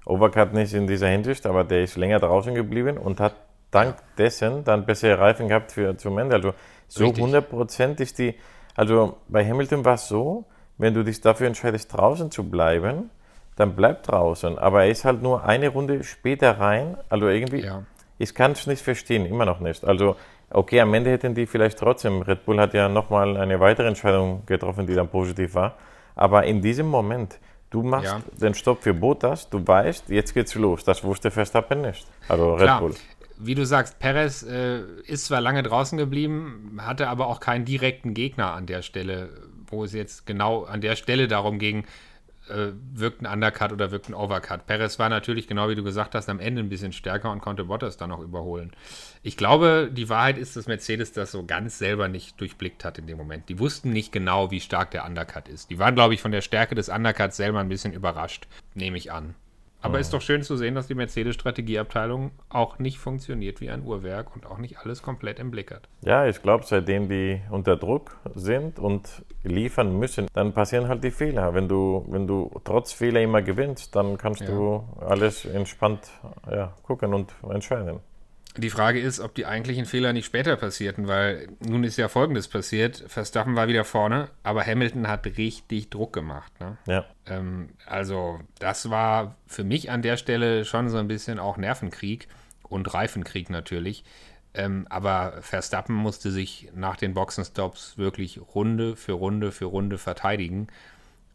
Overcut 0.07 0.55
nicht 0.55 0.73
in 0.73 0.87
dieser 0.87 1.09
Hinsicht, 1.09 1.47
aber 1.47 1.65
der 1.65 1.83
ist 1.83 1.97
länger 1.97 2.19
draußen 2.19 2.55
geblieben 2.55 2.97
und 2.97 3.21
hat 3.21 3.35
dank 3.71 3.97
dessen 4.17 4.65
dann 4.65 4.87
bessere 4.87 5.19
Reifen 5.19 5.49
gehabt 5.49 5.73
für 5.73 5.97
zum 5.97 6.19
Ende. 6.19 6.37
Also 6.37 6.55
so 6.89 7.05
Richtig. 7.05 7.25
100% 7.25 8.01
ist 8.01 8.19
die, 8.19 8.35
also 8.75 9.19
bei 9.29 9.47
Hamilton 9.47 9.85
war 9.85 9.95
es 9.95 10.09
so, 10.09 10.47
wenn 10.79 10.95
du 10.95 11.03
dich 11.03 11.21
dafür 11.21 11.49
entscheidest, 11.49 11.93
draußen 11.93 12.31
zu 12.31 12.49
bleiben, 12.49 13.11
dann 13.57 13.75
bleib 13.75 14.05
draußen. 14.05 14.59
Aber 14.59 14.85
er 14.85 14.91
ist 14.91 15.05
halt 15.05 15.21
nur 15.23 15.45
eine 15.45 15.69
Runde 15.69 16.05
später 16.05 16.59
rein. 16.59 16.97
Also 17.09 17.29
irgendwie, 17.29 17.65
ja. 17.65 17.83
Ich 18.19 18.35
kann 18.35 18.53
es 18.53 18.67
nicht 18.67 18.83
verstehen, 18.83 19.27
immer 19.27 19.45
noch 19.45 19.61
nicht. 19.61 19.85
Also, 19.85 20.17
okay, 20.51 20.81
am 20.81 20.93
Ende 20.95 21.11
hätten 21.11 21.35
die 21.35 21.47
vielleicht 21.47 21.79
trotzdem, 21.79 22.23
Red 22.23 22.45
Bull 22.45 22.61
hat 22.61 22.75
ja 22.75 22.89
nochmal 22.89 23.37
eine 23.37 23.61
weitere 23.61 23.87
Entscheidung 23.87 24.45
getroffen, 24.47 24.87
die 24.87 24.95
dann 24.95 25.09
positiv 25.09 25.55
war. 25.55 25.77
Aber 26.17 26.45
in 26.45 26.61
diesem 26.61 26.89
Moment, 26.89 27.39
du 27.71 27.83
machst 27.83 28.13
ja. 28.13 28.21
den 28.41 28.55
Stopp 28.55 28.83
für 28.83 28.93
Bottas, 28.93 29.49
du 29.49 29.65
weißt, 29.65 30.09
jetzt 30.09 30.35
geht's 30.35 30.55
los. 30.55 30.85
Das 30.85 31.05
wusste 31.05 31.31
Verstappen 31.31 31.81
nicht. 31.81 32.07
Also 32.29 32.55
Red 32.55 32.63
Klar. 32.63 32.81
Bull 32.81 32.95
wie 33.39 33.55
du 33.55 33.65
sagst, 33.65 33.99
Perez 33.99 34.43
äh, 34.43 34.83
ist 35.07 35.27
zwar 35.27 35.41
lange 35.41 35.63
draußen 35.63 35.97
geblieben, 35.97 36.79
hatte 36.83 37.09
aber 37.09 37.29
auch 37.29 37.41
keinen 37.41 37.65
direkten 37.65 38.15
Gegner 38.15 38.53
an 38.53 38.67
der 38.67 38.83
Stelle, 38.83 39.31
wo 39.69 39.85
es 39.85 39.93
jetzt 39.93 40.27
genau 40.27 40.65
an 40.65 40.81
der 40.81 40.97
Stelle 40.97 41.29
darum 41.29 41.59
ging, 41.59 41.85
äh, 42.49 42.73
wirkt 42.93 43.23
ein 43.23 43.27
Undercut 43.27 43.73
oder 43.73 43.91
wirkt 43.91 44.09
ein 44.09 44.15
Overcut. 44.15 44.67
Perez 44.67 44.99
war 44.99 45.09
natürlich, 45.09 45.47
genau 45.47 45.69
wie 45.69 45.75
du 45.75 45.83
gesagt 45.83 46.15
hast, 46.15 46.29
am 46.29 46.41
Ende 46.41 46.63
ein 46.63 46.69
bisschen 46.69 46.93
stärker 46.93 47.31
und 47.31 47.41
konnte 47.41 47.65
Bottas 47.65 47.97
dann 47.97 48.11
noch 48.11 48.21
überholen. 48.21 48.73
Ich 49.23 49.37
glaube, 49.37 49.91
die 49.93 50.09
Wahrheit 50.09 50.39
ist, 50.39 50.57
dass 50.57 50.67
Mercedes 50.67 51.13
das 51.13 51.33
so 51.33 51.45
ganz 51.45 51.79
selber 51.79 52.09
nicht 52.09 52.41
durchblickt 52.41 52.85
hat 52.85 52.99
in 52.99 53.07
dem 53.07 53.19
Moment. 53.19 53.49
Die 53.49 53.59
wussten 53.59 53.91
nicht 53.91 54.13
genau, 54.13 54.51
wie 54.51 54.61
stark 54.61 54.91
der 54.91 55.05
Undercut 55.05 55.49
ist. 55.49 55.71
Die 55.71 55.79
waren, 55.79 55.95
glaube 55.95 56.15
ich, 56.15 56.23
von 56.23 56.33
der 56.33 56.43
Stärke 56.43 56.75
des 56.75 56.89
Undercuts 56.89 57.37
selber 57.37 57.61
ein 57.61 57.69
bisschen 57.69 57.93
überrascht, 57.93 58.47
nehme 58.75 58.97
ich 58.97 59.13
an. 59.13 59.35
Aber 59.81 60.01
ist 60.01 60.13
doch 60.13 60.21
schön 60.21 60.43
zu 60.43 60.57
sehen, 60.57 60.75
dass 60.75 60.89
die 60.89 60.95
Mercedes-Strategieabteilung 60.95 62.33
auch 62.49 62.79
nicht 62.79 62.99
funktioniert 62.99 63.61
wie 63.61 63.71
ein 63.71 63.85
Uhrwerk 63.85 64.35
und 64.35 64.45
auch 64.45 64.59
nicht 64.59 64.79
alles 64.79 65.03
komplett 65.03 65.39
im 65.39 65.51
Blick 65.51 65.71
hat. 65.71 65.89
Ja, 66.03 66.27
ich 66.27 66.43
glaube, 66.43 66.65
seitdem 66.67 67.09
die 67.09 67.41
unter 67.51 67.77
Druck 67.77 68.17
sind 68.35 68.79
und 68.79 69.23
liefern 69.45 69.97
müssen, 69.97 70.27
dann 70.33 70.53
passieren 70.53 70.89
halt 70.89 71.05
die 71.05 71.13
Fehler. 71.13 71.55
Wenn 71.55 71.69
du, 71.69 72.05
wenn 72.09 72.27
du 72.27 72.51
trotz 72.65 72.93
Fehler 72.93 73.21
immer 73.21 73.43
gewinnst, 73.43 73.95
dann 73.95 74.19
kannst 74.19 74.41
ja. 74.41 74.47
du 74.49 74.85
alles 75.01 75.45
entspannt 75.45 76.11
ja, 76.51 76.75
gucken 76.83 77.15
und 77.15 77.33
entscheiden. 77.49 78.01
Die 78.59 78.71
Frage 78.71 78.99
ist, 78.99 79.21
ob 79.21 79.37
die 79.37 79.47
eigentlichen 79.47 79.87
Fehler 79.87 80.13
nicht 80.13 80.27
später 80.27 80.57
passierten, 80.57 81.07
weil 81.07 81.47
nun 81.61 81.85
ist 81.85 81.97
ja 81.97 82.09
Folgendes 82.09 82.49
passiert. 82.49 83.05
Verstappen 83.07 83.55
war 83.55 83.69
wieder 83.69 83.85
vorne, 83.85 84.31
aber 84.43 84.67
Hamilton 84.67 85.07
hat 85.07 85.25
richtig 85.27 85.91
Druck 85.91 86.13
gemacht. 86.13 86.53
Ne? 86.59 86.77
Ja. 86.87 87.05
Ähm, 87.27 87.69
also 87.87 88.41
das 88.59 88.91
war 88.91 89.37
für 89.47 89.63
mich 89.63 89.93
an 89.93 90.03
der 90.03 90.17
Stelle 90.17 90.65
schon 90.65 90.89
so 90.89 90.97
ein 90.99 91.07
bisschen 91.07 91.39
auch 91.39 91.57
Nervenkrieg 91.57 92.27
und 92.65 92.93
Reifenkrieg 92.93 93.49
natürlich. 93.49 94.03
Ähm, 94.55 94.89
aber 94.91 95.35
Verstappen 95.41 95.95
musste 95.95 96.33
sich 96.33 96.69
nach 96.75 96.97
den 96.97 97.15
Boxenstops 97.15 97.97
wirklich 97.97 98.41
Runde 98.57 98.97
für 98.97 99.13
Runde 99.13 99.53
für 99.53 99.67
Runde 99.67 99.99
verteidigen 99.99 100.67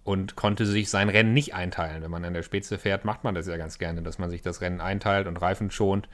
und 0.03 0.35
konnte 0.35 0.65
sich 0.65 0.89
sein 0.89 1.07
Rennen 1.07 1.33
nicht 1.33 1.53
einteilen. 1.55 2.03
Wenn 2.03 2.11
man 2.11 2.25
an 2.25 2.33
der 2.33 2.43
Spitze 2.43 2.77
fährt, 2.77 3.05
macht 3.05 3.23
man 3.23 3.33
das 3.33 3.47
ja 3.47 3.55
ganz 3.55 3.77
gerne, 3.77 4.01
dass 4.01 4.17
man 4.19 4.29
sich 4.29 4.41
das 4.41 4.59
Rennen 4.59 4.81
einteilt 4.81 5.27
und 5.27 5.37
Reifen 5.37 5.71
schont 5.71 6.09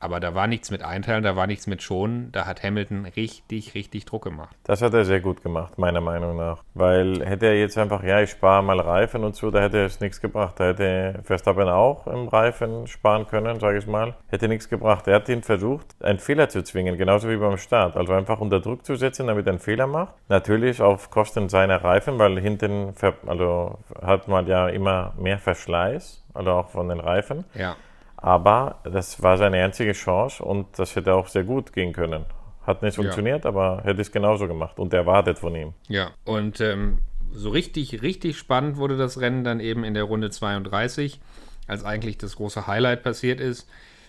aber 0.00 0.18
da 0.18 0.34
war 0.34 0.46
nichts 0.46 0.70
mit 0.70 0.82
Einteilen, 0.82 1.22
da 1.22 1.36
war 1.36 1.46
nichts 1.46 1.66
mit 1.66 1.82
Schonen. 1.82 2.32
Da 2.32 2.46
hat 2.46 2.62
Hamilton 2.62 3.04
richtig, 3.04 3.74
richtig 3.74 4.06
Druck 4.06 4.24
gemacht. 4.24 4.56
Das 4.64 4.80
hat 4.80 4.94
er 4.94 5.04
sehr 5.04 5.20
gut 5.20 5.42
gemacht, 5.42 5.78
meiner 5.78 6.00
Meinung 6.00 6.36
nach. 6.36 6.62
Weil 6.72 7.24
hätte 7.24 7.46
er 7.46 7.58
jetzt 7.58 7.76
einfach, 7.76 8.02
ja, 8.02 8.20
ich 8.22 8.30
spare 8.30 8.62
mal 8.62 8.80
Reifen 8.80 9.24
und 9.24 9.36
so, 9.36 9.50
da 9.50 9.60
hätte 9.60 9.84
es 9.84 10.00
nichts 10.00 10.22
gebracht. 10.22 10.54
Da 10.58 10.68
hätte 10.68 11.20
Verstappen 11.24 11.68
auch 11.68 12.06
im 12.06 12.28
Reifen 12.28 12.86
sparen 12.86 13.26
können, 13.26 13.60
sage 13.60 13.78
ich 13.78 13.86
mal. 13.86 14.14
Hätte 14.28 14.48
nichts 14.48 14.70
gebracht. 14.70 15.06
Er 15.06 15.16
hat 15.16 15.28
ihn 15.28 15.42
versucht, 15.42 15.86
einen 16.02 16.18
Fehler 16.18 16.48
zu 16.48 16.64
zwingen, 16.64 16.96
genauso 16.96 17.28
wie 17.28 17.36
beim 17.36 17.58
Start. 17.58 17.96
Also 17.96 18.14
einfach 18.14 18.40
unter 18.40 18.60
Druck 18.60 18.86
zu 18.86 18.96
setzen, 18.96 19.26
damit 19.26 19.46
er 19.46 19.52
einen 19.52 19.60
Fehler 19.60 19.86
macht. 19.86 20.14
Natürlich 20.28 20.80
auf 20.80 21.10
Kosten 21.10 21.50
seiner 21.50 21.84
Reifen, 21.84 22.18
weil 22.18 22.40
hinten 22.40 22.94
also 23.26 23.78
hat 24.00 24.28
man 24.28 24.46
ja 24.46 24.68
immer 24.68 25.12
mehr 25.18 25.38
Verschleiß, 25.38 26.24
also 26.32 26.50
auch 26.52 26.70
von 26.70 26.88
den 26.88 27.00
Reifen. 27.00 27.44
Ja. 27.54 27.76
Aber 28.20 28.80
das 28.84 29.22
war 29.22 29.38
seine 29.38 29.62
einzige 29.62 29.92
Chance 29.92 30.42
und 30.44 30.78
das 30.78 30.94
hätte 30.96 31.14
auch 31.14 31.28
sehr 31.28 31.44
gut 31.44 31.72
gehen 31.72 31.92
können. 31.92 32.26
Hat 32.66 32.82
nicht 32.82 32.96
funktioniert, 32.96 33.44
ja. 33.44 33.50
aber 33.50 33.80
hätte 33.84 34.02
es 34.02 34.12
genauso 34.12 34.46
gemacht 34.46 34.78
und 34.78 34.92
erwartet 34.92 35.38
von 35.38 35.54
ihm. 35.56 35.72
Ja, 35.88 36.10
und 36.24 36.60
ähm, 36.60 36.98
so 37.32 37.50
richtig, 37.50 38.02
richtig 38.02 38.36
spannend 38.36 38.76
wurde 38.76 38.96
das 38.96 39.20
Rennen 39.20 39.44
dann 39.44 39.60
eben 39.60 39.84
in 39.84 39.94
der 39.94 40.04
Runde 40.04 40.30
32, 40.30 41.20
als 41.66 41.84
eigentlich 41.84 42.18
das 42.18 42.36
große 42.36 42.66
Highlight 42.66 43.02
passiert 43.02 43.40
ist. 43.40 43.68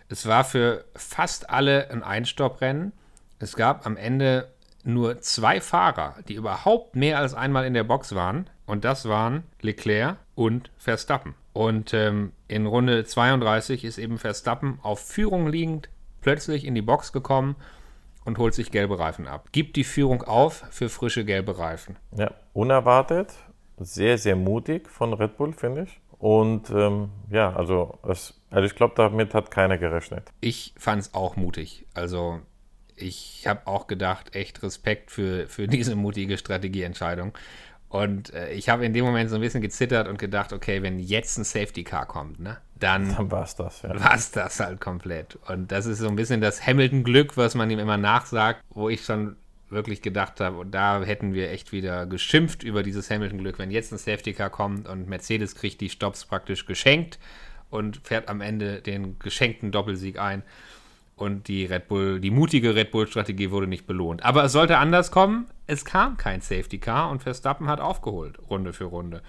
Es 0.09 0.27
war 0.27 0.43
für 0.43 0.83
fast 0.95 1.49
alle 1.49 1.89
ein 1.89 2.03
Einstopprennen. 2.03 2.91
Es 3.39 3.55
gab 3.55 3.85
am 3.85 3.95
Ende 3.95 4.49
nur 4.83 5.21
zwei 5.21 5.61
Fahrer, 5.61 6.15
die 6.27 6.33
überhaupt 6.33 6.95
mehr 6.95 7.19
als 7.19 7.33
einmal 7.33 7.65
in 7.65 7.73
der 7.73 7.85
Box 7.85 8.13
waren 8.13 8.49
Und 8.71 8.85
das 8.85 9.09
waren 9.09 9.43
Leclerc 9.59 10.15
und 10.33 10.71
Verstappen. 10.77 11.35
Und 11.51 11.93
ähm, 11.93 12.31
in 12.47 12.65
Runde 12.65 13.03
32 13.03 13.83
ist 13.83 13.97
eben 13.97 14.17
Verstappen 14.17 14.79
auf 14.81 15.01
Führung 15.01 15.49
liegend 15.49 15.89
plötzlich 16.21 16.63
in 16.63 16.73
die 16.73 16.81
Box 16.81 17.11
gekommen 17.11 17.57
und 18.23 18.37
holt 18.37 18.53
sich 18.53 18.71
gelbe 18.71 18.97
Reifen 18.97 19.27
ab. 19.27 19.49
Gibt 19.51 19.75
die 19.75 19.83
Führung 19.83 20.23
auf 20.23 20.63
für 20.71 20.87
frische 20.87 21.25
gelbe 21.25 21.57
Reifen. 21.57 21.97
Ja, 22.15 22.31
unerwartet, 22.53 23.33
sehr, 23.77 24.17
sehr 24.17 24.37
mutig 24.37 24.87
von 24.87 25.13
Red 25.13 25.35
Bull, 25.35 25.51
finde 25.51 25.83
ich. 25.83 25.99
Und 26.17 26.69
ähm, 26.69 27.09
ja, 27.29 27.53
also, 27.53 27.99
es, 28.07 28.39
also 28.51 28.65
ich 28.65 28.75
glaube, 28.75 28.93
damit 28.95 29.33
hat 29.33 29.51
keiner 29.51 29.79
gerechnet. 29.79 30.31
Ich 30.39 30.73
fand 30.77 31.01
es 31.01 31.13
auch 31.13 31.35
mutig. 31.35 31.85
Also 31.93 32.39
ich 32.95 33.47
habe 33.47 33.67
auch 33.67 33.87
gedacht, 33.87 34.35
echt 34.35 34.63
Respekt 34.63 35.11
für, 35.11 35.47
für 35.47 35.67
diese 35.67 35.95
mutige 35.95 36.37
Strategieentscheidung. 36.37 37.33
Und 37.91 38.33
äh, 38.33 38.53
ich 38.53 38.69
habe 38.69 38.85
in 38.85 38.93
dem 38.93 39.03
Moment 39.03 39.29
so 39.29 39.35
ein 39.35 39.41
bisschen 39.41 39.61
gezittert 39.61 40.07
und 40.07 40.17
gedacht, 40.17 40.53
okay, 40.53 40.81
wenn 40.81 40.97
jetzt 40.97 41.37
ein 41.37 41.43
Safety 41.43 41.83
Car 41.83 42.05
kommt, 42.05 42.39
ne, 42.39 42.57
dann, 42.79 43.13
Dann 43.15 43.29
war 43.29 43.43
es 43.43 43.55
das, 43.55 43.81
ja. 43.81 43.99
war 43.99 44.15
es 44.15 44.31
das 44.31 44.61
halt 44.61 44.79
komplett. 44.79 45.37
Und 45.47 45.73
das 45.73 45.85
ist 45.85 45.99
so 45.99 46.07
ein 46.07 46.15
bisschen 46.15 46.39
das 46.39 46.65
Hamilton-Glück, 46.65 47.35
was 47.35 47.53
man 47.53 47.69
ihm 47.69 47.79
immer 47.79 47.97
nachsagt, 47.97 48.63
wo 48.69 48.87
ich 48.87 49.03
schon 49.03 49.35
wirklich 49.69 50.01
gedacht 50.01 50.39
habe, 50.39 50.57
und 50.57 50.71
da 50.71 51.03
hätten 51.03 51.33
wir 51.33 51.51
echt 51.51 51.73
wieder 51.73 52.05
geschimpft 52.05 52.63
über 52.63 52.81
dieses 52.81 53.09
Hamilton-Glück, 53.09 53.59
wenn 53.59 53.71
jetzt 53.71 53.91
ein 53.91 53.97
Safety 53.97 54.33
Car 54.33 54.49
kommt 54.49 54.87
und 54.87 55.09
Mercedes 55.09 55.55
kriegt 55.55 55.81
die 55.81 55.89
Stops 55.89 56.25
praktisch 56.25 56.65
geschenkt 56.65 57.19
und 57.69 57.99
fährt 58.03 58.29
am 58.29 58.39
Ende 58.39 58.81
den 58.81 59.19
geschenkten 59.19 59.71
Doppelsieg 59.71 60.17
ein. 60.17 60.43
Und 61.17 61.49
die 61.49 61.65
Red 61.65 61.87
Bull, 61.87 62.19
die 62.19 62.31
mutige 62.31 62.73
Red 62.73 62.91
Bull-Strategie 62.91 63.51
wurde 63.51 63.67
nicht 63.67 63.85
belohnt. 63.85 64.23
Aber 64.25 64.43
es 64.45 64.53
sollte 64.53 64.77
anders 64.79 65.11
kommen. 65.11 65.45
Es 65.71 65.85
kam 65.85 66.17
kein 66.17 66.41
Safety 66.41 66.79
Car 66.79 67.09
und 67.09 67.23
Verstappen 67.23 67.69
hat 67.69 67.79
aufgeholt, 67.79 68.37
Runde 68.49 68.73
für 68.73 68.83
Runde. 68.83 69.21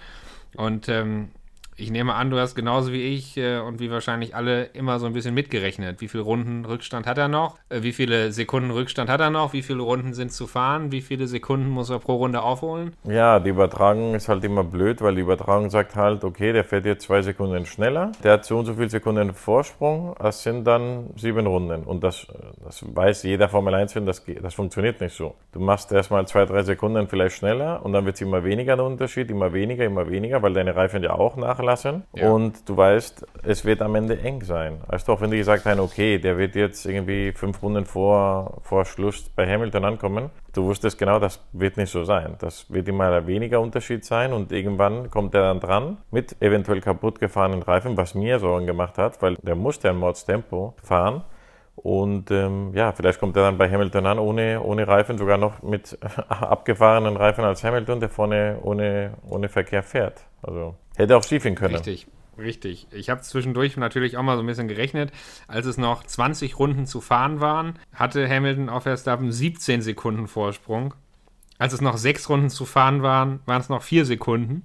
Und 0.57 0.89
ähm, 0.89 1.31
ich 1.77 1.91
nehme 1.91 2.13
an, 2.15 2.29
du 2.29 2.37
hast 2.39 2.55
genauso 2.55 2.91
wie 2.93 3.01
ich 3.15 3.37
äh, 3.37 3.59
und 3.59 3.79
wie 3.79 3.89
wahrscheinlich 3.91 4.35
alle 4.35 4.65
immer 4.65 4.99
so 4.99 5.05
ein 5.05 5.13
bisschen 5.13 5.33
mitgerechnet. 5.33 6.01
Wie 6.01 6.07
viele 6.07 6.23
Runden 6.23 6.65
Rückstand 6.65 7.07
hat 7.07 7.17
er 7.17 7.27
noch? 7.27 7.57
Äh, 7.69 7.83
wie 7.83 7.93
viele 7.93 8.31
Sekunden 8.31 8.71
Rückstand 8.71 9.09
hat 9.09 9.21
er 9.21 9.29
noch? 9.29 9.53
Wie 9.53 9.61
viele 9.61 9.81
Runden 9.81 10.13
sind 10.13 10.31
zu 10.31 10.47
fahren? 10.47 10.91
Wie 10.91 11.01
viele 11.01 11.27
Sekunden 11.27 11.69
muss 11.69 11.89
er 11.89 11.99
pro 11.99 12.15
Runde 12.15 12.41
aufholen? 12.41 12.93
Ja, 13.05 13.39
die 13.39 13.49
Übertragung 13.49 14.15
ist 14.15 14.29
halt 14.29 14.43
immer 14.43 14.63
blöd, 14.63 15.01
weil 15.01 15.15
die 15.15 15.21
Übertragung 15.21 15.69
sagt 15.69 15.95
halt, 15.95 16.23
okay, 16.23 16.53
der 16.53 16.63
fährt 16.63 16.85
jetzt 16.85 17.03
zwei 17.05 17.21
Sekunden 17.21 17.65
schneller, 17.65 18.11
der 18.23 18.33
hat 18.33 18.45
so 18.45 18.57
und 18.59 18.65
so 18.65 18.73
viele 18.75 18.89
Sekunden 18.89 19.33
Vorsprung, 19.33 20.15
es 20.23 20.43
sind 20.43 20.65
dann 20.65 21.09
sieben 21.15 21.45
Runden. 21.47 21.83
Und 21.83 22.03
das, 22.03 22.27
das 22.63 22.83
weiß 22.95 23.23
jeder 23.23 23.49
Formel 23.49 23.73
1 23.73 23.93
Fan, 23.93 24.05
das, 24.05 24.23
geht- 24.25 24.43
das 24.43 24.53
funktioniert 24.53 25.01
nicht 25.01 25.15
so. 25.15 25.35
Du 25.51 25.59
machst 25.59 25.91
erstmal 25.91 26.27
zwei, 26.27 26.45
drei 26.45 26.63
Sekunden 26.63 27.07
vielleicht 27.07 27.35
schneller 27.37 27.83
und 27.85 27.93
dann 27.93 28.05
wird 28.05 28.15
es 28.15 28.21
immer 28.21 28.43
weniger 28.43 28.75
der 28.75 28.85
Unterschied, 28.85 29.29
immer 29.31 29.53
weniger, 29.53 29.85
immer 29.85 30.09
weniger, 30.09 30.41
weil 30.41 30.53
deine 30.53 30.75
Reifen 30.75 31.03
ja 31.03 31.11
auch 31.13 31.37
nachlassen. 31.63 32.03
Ja. 32.15 32.29
Und 32.29 32.67
du 32.67 32.77
weißt, 32.77 33.25
es 33.43 33.65
wird 33.65 33.81
am 33.81 33.95
Ende 33.95 34.19
eng 34.19 34.43
sein. 34.43 34.81
Weißt 34.87 35.07
du, 35.07 35.13
auch 35.13 35.21
wenn 35.21 35.31
die 35.31 35.37
gesagt 35.37 35.65
haben, 35.65 35.79
okay, 35.79 36.19
der 36.19 36.37
wird 36.37 36.55
jetzt 36.55 36.85
irgendwie 36.85 37.31
fünf 37.31 37.61
Runden 37.61 37.85
vor, 37.85 38.59
vor 38.61 38.85
Schluss 38.85 39.29
bei 39.29 39.47
Hamilton 39.47 39.85
ankommen, 39.85 40.29
du 40.53 40.65
wusstest 40.65 40.97
genau, 40.97 41.19
das 41.19 41.39
wird 41.53 41.77
nicht 41.77 41.91
so 41.91 42.03
sein. 42.03 42.35
Das 42.39 42.71
wird 42.71 42.87
immer 42.87 43.25
weniger 43.27 43.61
Unterschied 43.61 44.05
sein 44.05 44.33
und 44.33 44.51
irgendwann 44.51 45.09
kommt 45.09 45.33
er 45.35 45.41
dann 45.41 45.59
dran 45.59 45.97
mit 46.11 46.41
eventuell 46.41 46.81
kaputt 46.81 47.19
gefahrenen 47.19 47.63
Reifen, 47.63 47.97
was 47.97 48.15
mir 48.15 48.39
Sorgen 48.39 48.67
gemacht 48.67 48.97
hat, 48.97 49.21
weil 49.21 49.35
der 49.35 49.55
musste 49.55 49.89
ein 49.89 49.97
Mordstempo 49.97 50.75
fahren. 50.83 51.23
Und 51.75 52.29
ähm, 52.29 52.71
ja, 52.75 52.91
vielleicht 52.91 53.19
kommt 53.19 53.35
er 53.35 53.43
dann 53.43 53.57
bei 53.57 53.67
Hamilton 53.69 54.05
an 54.05 54.19
ohne, 54.19 54.61
ohne 54.61 54.87
Reifen, 54.87 55.17
sogar 55.17 55.37
noch 55.37 55.63
mit 55.63 55.97
abgefahrenen 56.29 57.17
Reifen 57.17 57.43
als 57.43 57.63
Hamilton, 57.63 57.99
der 57.99 58.09
vorne 58.09 58.59
ohne, 58.61 59.15
ohne 59.27 59.49
Verkehr 59.49 59.81
fährt. 59.81 60.21
Also 60.43 60.75
hätte 60.95 61.17
auch 61.17 61.23
schief 61.23 61.43
gehen 61.43 61.55
können. 61.55 61.75
Richtig, 61.75 62.07
richtig. 62.37 62.87
Ich 62.91 63.09
habe 63.09 63.21
zwischendurch 63.21 63.77
natürlich 63.77 64.17
auch 64.17 64.23
mal 64.23 64.35
so 64.35 64.43
ein 64.43 64.47
bisschen 64.47 64.67
gerechnet. 64.67 65.11
Als 65.47 65.65
es 65.65 65.77
noch 65.77 66.03
20 66.03 66.59
Runden 66.59 66.85
zu 66.85 67.01
fahren 67.01 67.39
waren, 67.39 67.79
hatte 67.93 68.27
Hamilton 68.27 68.69
auf 68.69 68.83
Verstappen 68.83 69.31
17 69.31 69.81
Sekunden 69.81 70.27
Vorsprung. 70.27 70.93
Als 71.57 71.73
es 71.73 71.81
noch 71.81 71.97
sechs 71.97 72.29
Runden 72.29 72.49
zu 72.49 72.65
fahren 72.65 73.03
waren, 73.03 73.39
waren 73.45 73.61
es 73.61 73.69
noch 73.69 73.83
vier 73.83 74.05
Sekunden. 74.05 74.63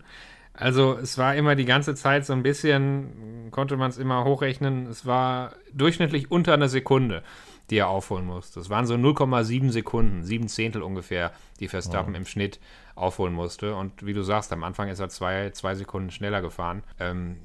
Also 0.58 0.98
es 1.00 1.18
war 1.18 1.36
immer 1.36 1.54
die 1.54 1.66
ganze 1.66 1.94
Zeit 1.94 2.26
so 2.26 2.32
ein 2.32 2.42
bisschen, 2.42 3.48
konnte 3.52 3.76
man 3.76 3.90
es 3.90 3.98
immer 3.98 4.24
hochrechnen, 4.24 4.86
es 4.86 5.06
war 5.06 5.52
durchschnittlich 5.72 6.32
unter 6.32 6.54
einer 6.54 6.68
Sekunde, 6.68 7.22
die 7.70 7.78
er 7.78 7.88
aufholen 7.88 8.24
musste. 8.24 8.60
Es 8.60 8.70
waren 8.70 8.86
so 8.86 8.94
0,7 8.94 9.70
Sekunden, 9.70 10.24
sieben 10.24 10.48
Zehntel 10.48 10.82
ungefähr, 10.82 11.32
die 11.60 11.68
Verstappen 11.68 12.14
im 12.14 12.26
Schnitt 12.26 12.60
aufholen 12.94 13.34
musste. 13.34 13.74
Und 13.74 14.04
wie 14.04 14.14
du 14.14 14.22
sagst, 14.22 14.52
am 14.52 14.64
Anfang 14.64 14.88
ist 14.88 15.00
er 15.00 15.08
zwei, 15.08 15.50
zwei 15.50 15.74
Sekunden 15.74 16.10
schneller 16.10 16.40
gefahren. 16.40 16.82
Ähm, 16.98 17.36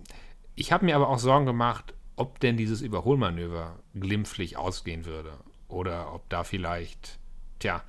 ich 0.56 0.72
habe 0.72 0.86
mir 0.86 0.96
aber 0.96 1.10
auch 1.10 1.20
Sorgen 1.20 1.46
gemacht, 1.46 1.94
ob 2.16 2.40
denn 2.40 2.58
dieses 2.58 2.82
Überholmanöver 2.82 3.76
glimpflich 3.96 4.58
ausgehen 4.58 5.06
würde. 5.06 5.32
Oder 5.68 6.14
ob 6.14 6.30
da 6.30 6.44
vielleicht, 6.44 7.18
tja, 7.60 7.82